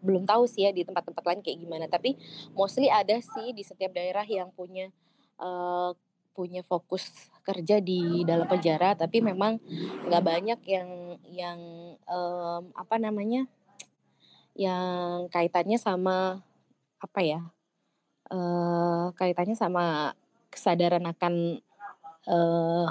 belum 0.05 0.29
tahu 0.29 0.45
sih 0.45 0.69
ya 0.69 0.71
di 0.71 0.85
tempat-tempat 0.85 1.23
lain 1.25 1.41
kayak 1.41 1.57
gimana. 1.57 1.85
Tapi 1.89 2.15
mostly 2.53 2.87
ada 2.87 3.17
sih 3.17 3.51
di 3.51 3.65
setiap 3.65 3.91
daerah 3.91 4.23
yang 4.23 4.53
punya 4.53 4.93
uh, 5.41 5.91
punya 6.37 6.61
fokus 6.67 7.09
kerja 7.41 7.81
di 7.81 8.21
dalam 8.21 8.45
penjara. 8.45 8.93
Tapi 8.93 9.25
memang 9.25 9.57
nggak 10.05 10.23
banyak 10.23 10.59
yang 10.69 10.89
yang 11.25 11.59
um, 12.05 12.69
apa 12.77 13.01
namanya 13.01 13.49
yang 14.55 15.27
kaitannya 15.33 15.75
sama 15.75 16.39
apa 17.03 17.19
ya 17.19 17.41
uh, 18.31 19.11
kaitannya 19.19 19.53
sama 19.53 20.15
kesadaran 20.49 21.03
akan 21.03 21.59
uh, 22.29 22.87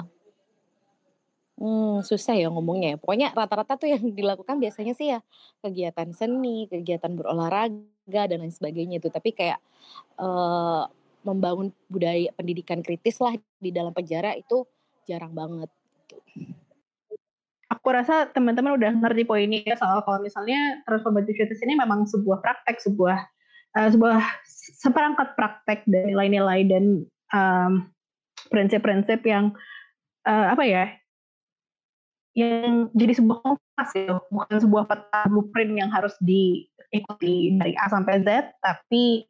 hmm, 1.59 2.03
susah 2.03 2.35
ya 2.35 2.47
ngomongnya 2.51 2.95
ya. 2.95 2.97
Pokoknya 2.99 3.27
rata-rata 3.35 3.79
tuh 3.79 3.91
yang 3.91 4.03
dilakukan 4.11 4.59
biasanya 4.59 4.93
sih 4.95 5.11
ya 5.15 5.19
kegiatan 5.63 6.11
seni, 6.11 6.67
kegiatan 6.67 7.11
berolahraga 7.15 8.21
dan 8.29 8.37
lain 8.43 8.53
sebagainya 8.53 8.99
itu. 8.99 9.09
Tapi 9.11 9.31
kayak 9.35 9.59
membangun 11.25 11.73
budaya 11.89 12.29
pendidikan 12.37 12.85
kritis 12.85 13.17
lah 13.17 13.33
di 13.57 13.73
dalam 13.73 13.91
penjara 13.91 14.37
itu 14.37 14.63
jarang 15.09 15.33
banget. 15.33 15.69
Gitu. 16.05 16.21
Aku 17.73 17.87
rasa 17.89 18.29
teman-teman 18.29 18.77
udah 18.77 18.93
ngerti 18.93 19.25
poinnya 19.25 19.65
ya 19.65 19.75
soal 19.77 20.05
kalau 20.05 20.21
misalnya 20.21 20.85
transformative 20.85 21.33
justice 21.33 21.65
ini 21.65 21.73
memang 21.73 22.05
sebuah 22.05 22.41
praktek, 22.45 22.77
sebuah 22.77 23.25
uh, 23.77 23.89
sebuah 23.89 24.21
seperangkat 24.85 25.33
praktek 25.33 25.85
dari 25.89 26.13
nilai-nilai 26.13 26.61
dan 26.69 26.85
um, 27.33 27.89
prinsip-prinsip 28.53 29.25
yang 29.25 29.53
uh, 30.29 30.53
apa 30.53 30.63
ya 30.65 30.85
yang 32.35 32.91
jadi 32.91 33.15
sebuah 33.15 33.39
kompas 33.39 33.89
ya, 33.95 34.19
bukan 34.27 34.57
sebuah 34.59 34.83
peta 34.91 35.23
blueprint 35.31 35.71
yang 35.79 35.87
harus 35.87 36.11
diikuti 36.19 37.55
dari 37.55 37.71
A 37.79 37.87
sampai 37.87 38.19
Z, 38.27 38.51
tapi 38.59 39.23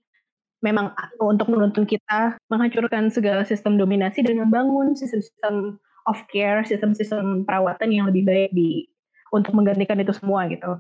memang 0.66 0.90
untuk 1.22 1.54
menuntun 1.54 1.86
kita 1.86 2.34
menghancurkan 2.50 3.14
segala 3.14 3.46
sistem 3.46 3.78
dominasi 3.78 4.26
dan 4.26 4.42
membangun 4.42 4.98
sistem-sistem 4.98 5.78
of 6.10 6.18
care, 6.34 6.66
sistem-sistem 6.66 7.46
perawatan 7.46 7.94
yang 7.94 8.10
lebih 8.10 8.26
baik 8.26 8.50
di 8.58 8.90
untuk 9.30 9.54
menggantikan 9.54 10.02
itu 10.02 10.14
semua 10.18 10.50
gitu. 10.50 10.74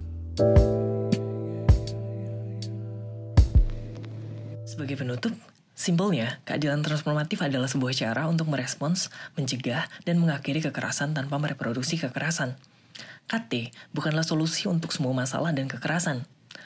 Sebagai 4.65 4.97
penutup, 4.97 5.33
simpelnya, 5.75 6.41
keadilan 6.47 6.81
transformatif 6.81 7.43
adalah 7.43 7.69
sebuah 7.69 7.93
cara 7.93 8.25
untuk 8.25 8.49
merespons, 8.49 9.13
mencegah, 9.35 9.85
dan 10.07 10.17
mengakhiri 10.17 10.63
kekerasan 10.65 11.13
tanpa 11.13 11.37
mereproduksi 11.37 12.01
kekerasan. 12.01 12.57
KT 13.29 13.75
bukanlah 13.91 14.23
solusi 14.23 14.65
untuk 14.65 14.95
semua 14.95 15.11
masalah 15.11 15.51
dan 15.51 15.67
kekerasan, 15.67 16.23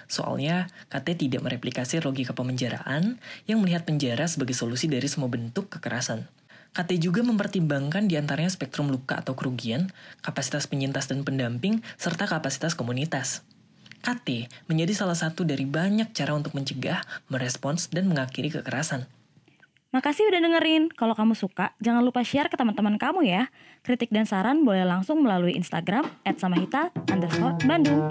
Soalnya, 0.09 0.65
KT 0.89 1.21
tidak 1.21 1.45
mereplikasi 1.45 2.01
logika 2.01 2.33
pemenjaraan 2.33 3.21
yang 3.45 3.61
melihat 3.61 3.85
penjara 3.85 4.25
sebagai 4.25 4.57
solusi 4.57 4.89
dari 4.89 5.05
semua 5.05 5.29
bentuk 5.29 5.69
kekerasan. 5.69 6.25
KT 6.73 6.97
juga 6.97 7.21
mempertimbangkan 7.21 8.09
di 8.09 8.17
antaranya 8.17 8.49
spektrum 8.49 8.89
luka 8.89 9.21
atau 9.21 9.37
kerugian, 9.37 9.93
kapasitas 10.25 10.65
penyintas 10.65 11.05
dan 11.09 11.21
pendamping, 11.21 11.85
serta 12.01 12.25
kapasitas 12.25 12.73
komunitas. 12.73 13.45
KT 13.99 14.51
menjadi 14.71 14.93
salah 14.95 15.17
satu 15.17 15.43
dari 15.43 15.67
banyak 15.67 16.11
cara 16.15 16.33
untuk 16.35 16.55
mencegah, 16.55 17.03
merespons, 17.27 17.91
dan 17.91 18.07
mengakhiri 18.07 18.49
kekerasan. 18.49 19.05
Makasih 19.89 20.29
udah 20.29 20.37
dengerin. 20.37 20.93
Kalau 20.93 21.17
kamu 21.17 21.33
suka, 21.33 21.73
jangan 21.81 22.05
lupa 22.05 22.21
share 22.21 22.45
ke 22.45 22.55
teman-teman 22.55 23.01
kamu 23.01 23.25
ya. 23.25 23.49
Kritik 23.81 24.13
dan 24.13 24.29
saran 24.29 24.61
boleh 24.61 24.85
langsung 24.85 25.25
melalui 25.25 25.57
Instagram 25.57 26.05
@samahita_bandung. 26.25 27.57
Bandung. 27.65 28.05